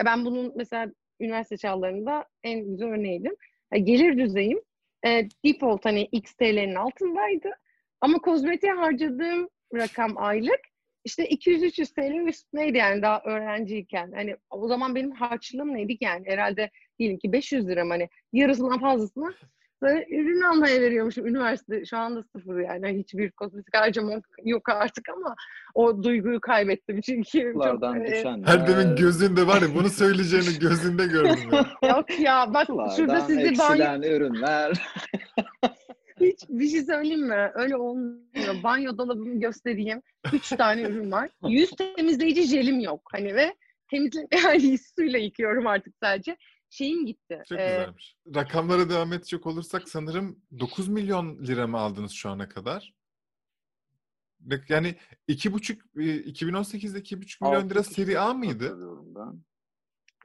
[0.00, 3.36] e, ben bunun mesela üniversite çağlarında en güzel örneğiydim.
[3.72, 4.60] E, gelir düzeyim
[5.06, 7.50] e, default hani X TL'nin altındaydı.
[8.00, 10.60] Ama kozmetiğe harcadığım rakam aylık
[11.04, 14.12] işte 200-300 TL üstündeydi yani daha öğrenciyken.
[14.12, 18.80] Hani o zaman benim harçlığım neydi ki yani herhalde diyelim ki 500 lira hani yarısından
[18.80, 19.34] fazlasını
[19.84, 21.84] böyle ürün almaya veriyormuşum üniversite.
[21.84, 25.34] Şu anda sıfır yani hiçbir kozmetik harcamam yok artık ama
[25.74, 27.54] o duyguyu kaybettim çünkü.
[27.64, 28.42] Çok, e, düşen.
[28.46, 31.88] Her demin gözünde var ya bunu söyleyeceğini gözünde gördüm ya.
[31.90, 32.66] Yok ya bak
[32.96, 34.72] şurada sizi banyo, ürünler.
[36.20, 37.50] hiç bir şey söyleyeyim mi?
[37.54, 38.62] Öyle olmuyor.
[38.62, 40.02] Banyo dolabımı göstereyim.
[40.32, 41.30] Üç tane ürün var.
[41.48, 43.00] Yüz temizleyici jelim yok.
[43.12, 43.54] Hani ve
[43.90, 46.36] temizle yani suyla yıkıyorum artık sadece.
[46.74, 47.42] Şeyim gitti.
[47.48, 48.16] Çok Ee, güzelmiş.
[48.34, 52.94] Rakamlara devam edecek olursak sanırım 9 milyon lira mı aldınız şu ana kadar?
[54.68, 54.94] Yani
[55.28, 58.64] iki buçuk, e, 2018'de 2,5 milyon lira seri A mıydı?
[58.64, 59.42] Hatırlıyorum ben.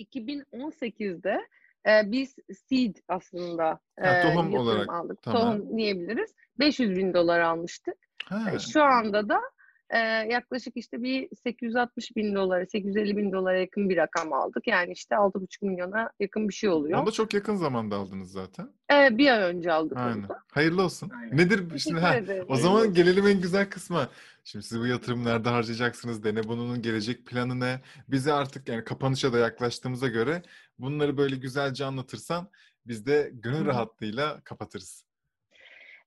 [0.06, 1.48] 2018'de
[1.90, 2.36] e, biz
[2.70, 5.22] seed aslında e, Ha, tohum olarak, aldık.
[5.22, 5.42] tamam.
[5.58, 6.34] Tohum diyebiliriz.
[6.60, 7.96] 500 bin dolar almıştık.
[8.26, 8.60] Ha.
[8.60, 9.42] Şu anda da
[9.90, 9.98] e,
[10.32, 14.68] yaklaşık işte bir 860 bin dolara, 850 bin dolara yakın bir rakam aldık.
[14.68, 17.00] Yani işte 6,5 milyona yakın bir şey oluyor.
[17.00, 18.70] Onu da çok yakın zamanda aldınız zaten.
[18.94, 20.18] E, bir ay önce aldık Aynen.
[20.18, 20.44] onu da.
[20.52, 21.10] Hayırlı olsun.
[21.10, 21.38] Aynen.
[21.38, 22.00] Nedir şimdi?
[22.00, 24.10] Ha, o zaman gelelim en güzel kısma.
[24.44, 26.24] Şimdi siz bu yatırım nerede harcayacaksınız?
[26.24, 27.82] Dene bunun gelecek planı ne?
[28.08, 30.42] Bize artık yani kapanışa da yaklaştığımıza göre
[30.80, 32.50] bunları böyle güzelce anlatırsan
[32.86, 35.09] biz de gönül rahatlığıyla kapatırız.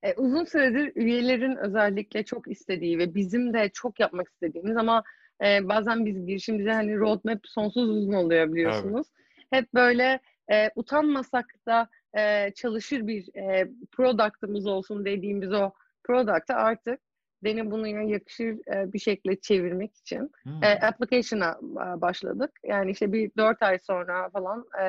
[0.03, 5.03] E, uzun süredir üyelerin özellikle çok istediği ve bizim de çok yapmak istediğimiz ama
[5.43, 9.07] e, bazen biz girişimciler hani roadmap sonsuz uzun oluyor biliyorsunuz.
[9.49, 10.19] Hep böyle
[10.51, 11.87] e, utanmasak da
[12.17, 15.71] e, çalışır bir e, product'ımız olsun dediğimiz o
[16.03, 16.99] product'ı artık
[17.43, 20.63] Dene bunu yakışır e, bir şekilde çevirmek için Hmm.
[20.63, 22.51] e, application'a e, başladık.
[22.63, 24.85] Yani işte bir dört ay sonra falan e,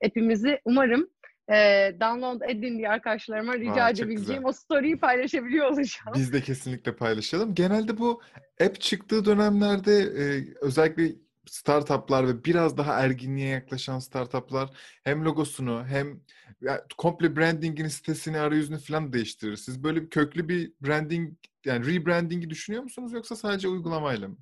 [0.00, 1.08] hepimizi umarım
[1.48, 6.14] e, download edin diye arkadaşlarıma rica edebileceğim o story'i paylaşabiliyor olacağım.
[6.14, 7.54] Biz de kesinlikle paylaşalım.
[7.54, 8.22] Genelde bu
[8.60, 11.12] app çıktığı dönemlerde e, özellikle
[11.46, 14.70] startuplar ve biraz daha erginliğe yaklaşan startuplar
[15.04, 16.20] hem logosunu hem
[16.60, 19.56] ya, komple brandingin sitesini, arayüzünü falan değiştirir.
[19.56, 21.32] Siz böyle bir köklü bir branding
[21.64, 24.36] yani rebranding'i düşünüyor musunuz yoksa sadece uygulamayla mı?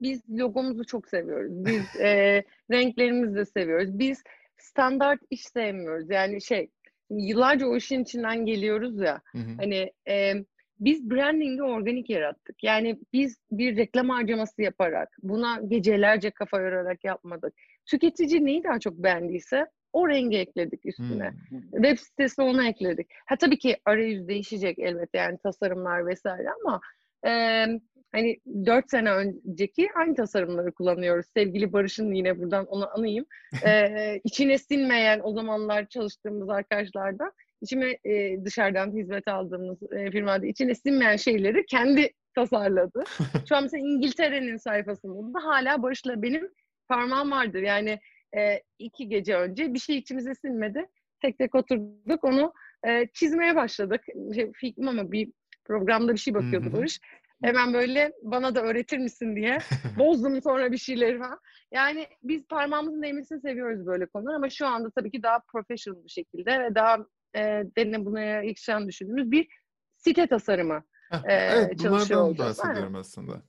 [0.00, 1.52] Biz logomuzu çok seviyoruz.
[1.66, 3.98] Biz e, renklerimizi de seviyoruz.
[3.98, 4.22] Biz
[4.62, 6.10] standart iş sevmiyoruz.
[6.10, 6.70] Yani şey
[7.10, 9.20] yıllarca o işin içinden geliyoruz ya.
[9.32, 9.56] Hı hı.
[9.58, 10.34] Hani e,
[10.80, 12.64] biz branding'i organik yarattık.
[12.64, 17.54] Yani biz bir reklam harcaması yaparak, buna gecelerce kafa yorarak yapmadık.
[17.86, 21.30] Tüketici neyi daha çok beğendiyse o rengi ekledik üstüne.
[21.48, 21.60] Hmm.
[21.70, 23.06] Web sitesine onu ekledik.
[23.26, 26.80] Ha tabii ki arayüz değişecek elbette yani tasarımlar vesaire ama
[27.26, 27.64] e,
[28.12, 31.26] hani 4 sene önceki aynı tasarımları kullanıyoruz.
[31.36, 33.26] Sevgili Barış'ın yine buradan onu anayım.
[33.66, 40.74] E, içine sinmeyen o zamanlar çalıştığımız arkadaşlardan içime e, dışarıdan hizmet aldığımız e, firmada içine
[40.74, 43.04] sinmeyen şeyleri kendi tasarladı.
[43.48, 46.48] Şu an mesela İngiltere'nin sayfasında da hala Barış'la benim
[46.88, 47.62] parmağım vardır.
[47.62, 47.98] Yani
[48.36, 50.86] e, iki gece önce bir şey içimize sinmedi.
[51.20, 52.52] Tek tek oturduk onu
[52.88, 54.00] e, çizmeye başladık.
[54.34, 55.32] Şey, film ama bir
[55.64, 56.72] programda bir şey bakıyordu Hı hı.
[56.72, 57.00] Barış.
[57.42, 59.58] Hemen böyle bana da öğretir misin diye
[59.98, 61.38] bozdum sonra bir şeyleri falan.
[61.72, 66.10] Yani biz parmağımızın değmesini seviyoruz böyle konular ama şu anda tabii ki daha professional bir
[66.10, 66.98] şekilde ve daha
[67.36, 69.48] e, dene buna yakışan düşündüğümüz bir
[69.96, 72.58] site tasarımı Heh, Ee, evet çalışıyor olacağız.
[72.58, 73.42] bahsediyorum aslında.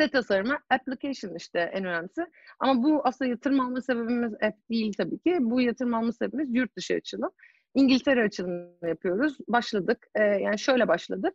[0.00, 2.26] site tasarımı, application işte en önemlisi.
[2.60, 5.36] Ama bu aslında yatırım alma sebebimiz app değil tabii ki.
[5.40, 7.30] Bu yatırım alma sebebimiz yurt dışı açılım.
[7.74, 9.38] İngiltere açılımı yapıyoruz.
[9.48, 10.06] Başladık.
[10.14, 11.34] Ee, yani şöyle başladık.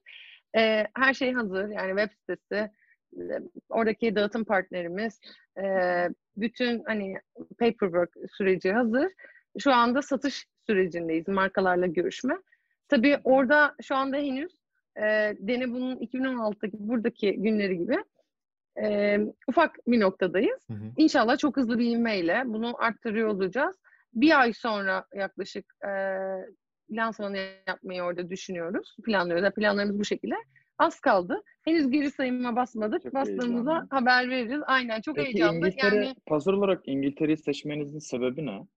[0.57, 1.69] Ee, her şey hazır.
[1.69, 2.71] Yani web sitesi,
[3.17, 3.39] e,
[3.69, 5.19] oradaki dağıtım partnerimiz,
[5.57, 5.63] e,
[6.37, 7.15] bütün hani
[7.59, 9.11] paperwork süreci hazır.
[9.59, 11.27] Şu anda satış sürecindeyiz.
[11.27, 12.35] Markalarla görüşme.
[12.87, 14.51] Tabii orada şu anda henüz
[14.97, 15.03] e,
[15.39, 17.97] Dene bunun 2016'daki buradaki günleri gibi
[18.81, 20.59] e, ufak bir noktadayız.
[20.69, 20.91] Hı hı.
[20.97, 23.75] İnşallah çok hızlı bir ivmeyle bunu arttırıyor olacağız.
[24.13, 25.91] Bir ay sonra yaklaşık e,
[26.91, 28.95] lansmanı yapmayı orada düşünüyoruz.
[29.05, 29.43] Planlıyoruz.
[29.43, 30.35] Yani planlarımız bu şekilde.
[30.79, 31.43] Az kaldı.
[31.65, 33.03] Henüz geri sayıma basmadık.
[33.03, 33.87] Çok Bastığımızda heyecanlı.
[33.89, 34.61] haber veririz.
[34.67, 35.57] Aynen çok Peki heyecanlı.
[35.67, 38.67] İngiltere, Yani pazar olarak İngiltere'yi seçmenizin sebebi ne?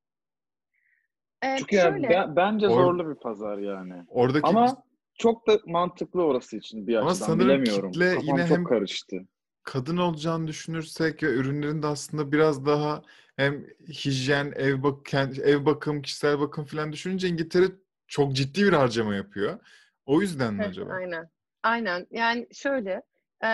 [1.42, 3.94] e, Çünkü şöyle be- bence Or- zorlu bir pazar yani.
[4.08, 4.82] Oradaki Ama
[5.18, 7.92] çok da mantıklı orası için bir Ama açıdan sanırım bilemiyorum.
[7.92, 9.16] kitle Kafam yine çok hem- karıştı.
[9.62, 13.02] kadın olacağını düşünürsek ve ürünlerin de aslında biraz daha
[13.36, 17.66] hem hijyen, ev bak ev bakım, kişisel bakım falan düşününce İngiltere
[18.10, 19.58] çok ciddi bir harcama yapıyor.
[20.06, 20.92] O yüzden mi Heh, acaba?
[20.92, 21.30] Aynen.
[21.62, 22.06] Aynen.
[22.10, 23.02] Yani şöyle
[23.44, 23.48] e,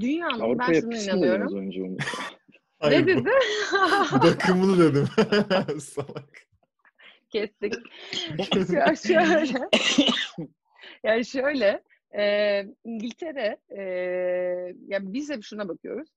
[0.00, 1.56] dünyanın ben Avrupa şuna yapısı mı inanıyorum.
[1.58, 1.96] önce onu?
[2.90, 3.24] Ne dedi?
[4.12, 5.06] Bakımlı dedim.
[5.80, 6.46] Salak.
[7.30, 7.74] Kestik.
[8.12, 9.68] Şö- şöyle.
[11.04, 11.82] yani şöyle.
[12.18, 13.82] e, İngiltere e,
[14.86, 16.08] ya biz hep şuna bakıyoruz.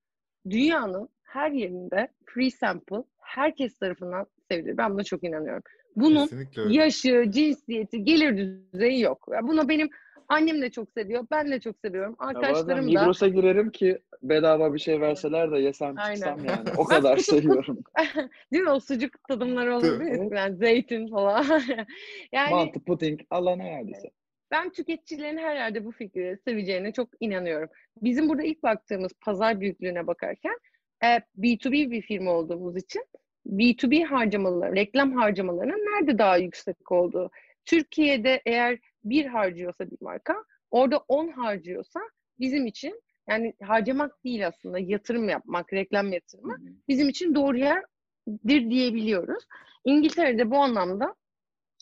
[0.49, 4.77] Dünyanın her yerinde free sample herkes tarafından sevilir.
[4.77, 5.63] Ben buna çok inanıyorum.
[5.95, 6.29] Bunun
[6.69, 9.27] yaşı, cinsiyeti, gelir düzeyi yok.
[9.33, 9.89] Ya bunu benim
[10.27, 12.15] annem de çok seviyor, ben de çok seviyorum.
[12.21, 13.01] Ya bazen Arkadaşlarım da.
[13.01, 16.15] Migros'a girerim ki bedava bir şey verseler de yesem Aynen.
[16.15, 16.69] çıksam yani.
[16.77, 17.79] O kadar seviyorum.
[18.53, 18.69] Değil mi?
[18.69, 20.29] O sucuk tadımları olur değil mi?
[20.35, 21.45] Yani zeytin falan.
[22.31, 24.09] yani Mantı, puding, Allah ne verdiyse.
[24.51, 27.69] ben tüketicilerin her yerde bu fikri seveceğine çok inanıyorum.
[28.01, 30.57] Bizim burada ilk baktığımız pazar büyüklüğüne bakarken
[31.03, 33.03] e, B2B bir firma olduğumuz için
[33.49, 37.31] B2B harcamaları, reklam harcamalarının nerede daha yüksek olduğu.
[37.65, 40.35] Türkiye'de eğer bir harcıyorsa bir marka,
[40.71, 41.99] orada 10 harcıyorsa
[42.39, 46.55] bizim için yani harcamak değil aslında yatırım yapmak, reklam yatırımı
[46.87, 49.43] bizim için doğru yerdir diyebiliyoruz.
[49.85, 51.15] İngiltere'de bu anlamda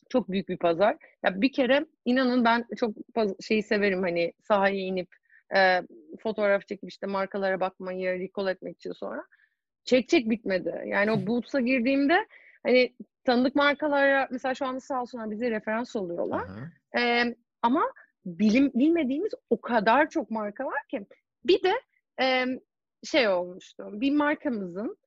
[0.09, 0.97] çok büyük bir pazar.
[1.23, 2.95] Ya bir kere inanın ben çok
[3.41, 5.09] şeyi severim hani sahaya inip
[5.55, 5.81] e,
[6.19, 9.23] fotoğraf çekip işte markalara bakmayı, recall etmek için sonra.
[9.87, 10.83] Çek çek bitmedi.
[10.85, 12.27] Yani o Boots'a girdiğimde
[12.63, 16.43] hani tanıdık markalara mesela şu anda sağ olsunlar bize referans oluyorlar.
[16.43, 17.01] Aha.
[17.01, 17.83] Ee, ama
[18.25, 21.05] bilim bilmediğimiz o kadar çok marka var ki.
[21.45, 21.73] Bir de
[22.21, 22.45] e,
[23.03, 23.89] şey olmuştu.
[23.93, 24.97] Bir markamızın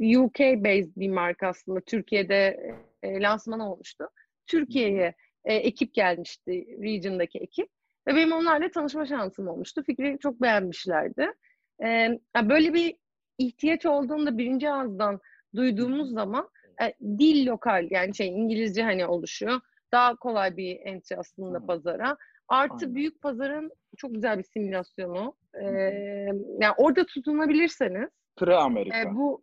[0.00, 4.08] UK based bir marka aslında Türkiye'de e, lansmanı olmuştu.
[4.46, 5.14] Türkiye'ye
[5.44, 7.68] e, ekip gelmişti, region'daki ekip.
[8.06, 9.82] Ve benim onlarla tanışma şansım olmuştu.
[9.82, 11.32] Fikri çok beğenmişlerdi.
[11.84, 12.18] E,
[12.48, 12.96] böyle bir
[13.40, 15.20] ihtiyaç olduğunda birinci ağızdan
[15.56, 16.48] duyduğumuz zaman
[16.82, 19.60] e, dil lokal yani şey İngilizce hani oluşuyor.
[19.92, 22.16] Daha kolay bir entry aslında pazara.
[22.48, 22.94] Artı Aynen.
[22.94, 25.34] büyük pazarın çok güzel bir simülasyonu.
[25.54, 25.64] E,
[26.60, 28.98] yani orada tutunabilirseniz Pre-Amerika.
[29.02, 29.42] e, bu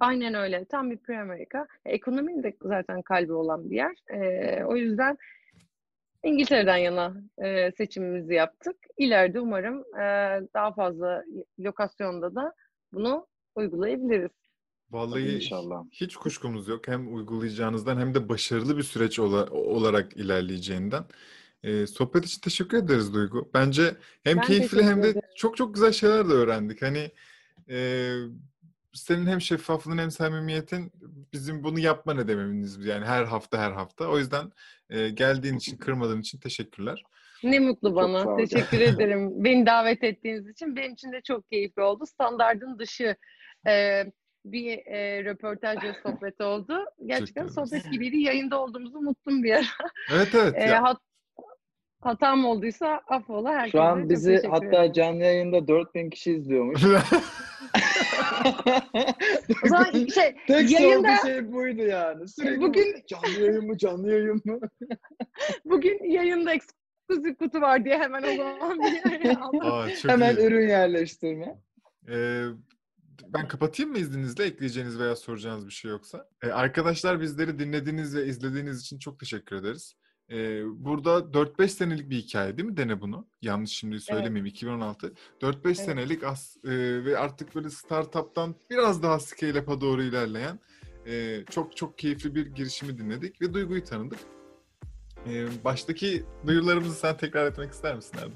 [0.00, 0.64] aynen öyle.
[0.64, 1.66] Tam bir pre-Amerika.
[1.86, 3.94] E, Ekonominin de zaten kalbi olan bir yer.
[4.10, 5.18] E, o yüzden
[6.22, 8.76] İngiltere'den yana e, seçimimizi yaptık.
[8.96, 10.04] İleride umarım e,
[10.54, 11.24] daha fazla
[11.60, 12.54] lokasyonda da
[12.92, 14.30] bunu uygulayabiliriz.
[14.90, 15.82] Vallahi İnşallah.
[15.92, 16.88] hiç kuşkumuz yok.
[16.88, 21.04] Hem uygulayacağınızdan hem de başarılı bir süreç ola- olarak ilerleyeceğinden.
[21.62, 23.50] Ee, sohbet için teşekkür ederiz Duygu.
[23.54, 26.82] Bence hem Ben keyifli hem de çok çok güzel şeyler de öğrendik.
[26.82, 27.10] Hani
[27.68, 28.10] e,
[28.92, 30.92] senin hem şeffaflığın hem samimiyetin
[31.32, 34.08] bizim bunu yapma nedemimiz yani her hafta her hafta.
[34.08, 34.52] O yüzden
[34.90, 37.02] e, geldiğin için, kırmadığın için teşekkürler.
[37.50, 38.28] Ne mutlu Çok bana.
[38.34, 38.38] ol.
[38.38, 39.44] Teşekkür ederim.
[39.44, 40.76] Beni davet ettiğiniz için.
[40.76, 42.06] Benim için de çok keyifli oldu.
[42.06, 43.16] Standardın dışı
[43.68, 44.04] e,
[44.44, 46.84] bir e, röportaj ve sohbet oldu.
[47.06, 48.16] Gerçekten sohbet gibiydi.
[48.18, 49.64] Yayında olduğumuzu unuttum bir ara.
[50.14, 50.54] Evet evet.
[50.56, 50.82] E, ya.
[50.82, 51.00] hat,
[52.00, 53.52] hatam olduysa affola.
[53.52, 54.92] Herkese Şu an çok bizi hatta ederim.
[54.92, 56.82] canlı yayında 4000 kişi izliyormuş.
[59.64, 62.28] O zaman şey, Tek yayında, şey buydu yani.
[62.28, 64.60] Sürekli Bugün- canlı yayın mı, canlı yayın mı?
[65.64, 66.52] bugün yayında
[67.10, 70.46] ekskluzif kutu var diye hemen o zaman bir Aa, Hemen iyi.
[70.46, 71.58] ürün yerleştirme.
[72.08, 72.44] Ee,
[73.28, 76.28] ben kapatayım mı izninizle ekleyeceğiniz veya soracağınız bir şey yoksa?
[76.42, 79.94] Ee, arkadaşlar bizleri dinlediğiniz ve izlediğiniz için çok teşekkür ederiz.
[80.30, 83.28] Ee, burada 4-5 senelik bir hikaye değil mi Dene bunu?
[83.42, 85.12] Yanlış şimdi söylemeyeyim 2016.
[85.40, 85.76] 4-5 Evet.
[85.76, 86.70] senelik as, e,
[87.04, 90.58] ve artık böyle startup'tan biraz daha scale-up'a doğru ilerleyen
[91.06, 94.18] e, çok çok keyifli bir girişimi dinledik ve Duygu'yu tanıdık.
[95.30, 98.32] Ee, baştaki duyurularımızı sen tekrar etmek ister misin Erdem?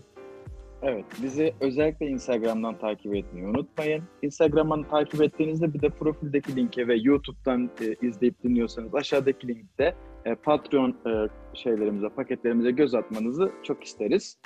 [0.83, 4.03] Evet, bizi özellikle Instagram'dan takip etmeyi unutmayın.
[4.23, 10.35] Instagram'dan takip ettiğinizde bir de profildeki linke ve YouTube'dan e, izleyip dinliyorsanız aşağıdaki linkte e,
[10.35, 14.39] Patreon e, şeylerimize, paketlerimize göz atmanızı çok isteriz.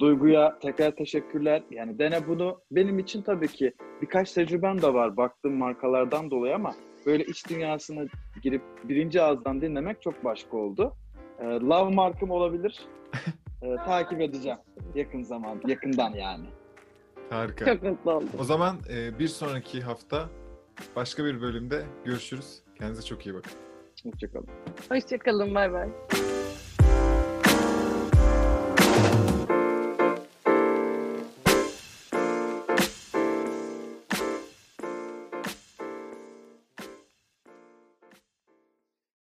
[0.00, 1.62] Duygu'ya tekrar teşekkürler.
[1.70, 2.60] Yani dene bunu.
[2.70, 3.72] Benim için tabii ki
[4.02, 6.74] birkaç tecrübem de var baktığım markalardan dolayı ama
[7.06, 8.04] böyle iç dünyasına
[8.42, 10.92] girip birinci ağızdan dinlemek çok başka oldu.
[11.40, 12.80] E, love markım olabilir.
[13.62, 14.58] E, takip edeceğim
[14.94, 16.46] yakın zaman, yakından yani.
[17.30, 17.64] Harika.
[17.64, 18.28] Çok mutlu oldum.
[18.38, 20.28] O zaman e, bir sonraki hafta
[20.96, 22.62] başka bir bölümde görüşürüz.
[22.78, 23.52] Kendinize çok iyi bakın.
[24.04, 24.48] Hoşçakalın.
[24.88, 25.54] Hoşçakalın.
[25.54, 25.88] Bay bay.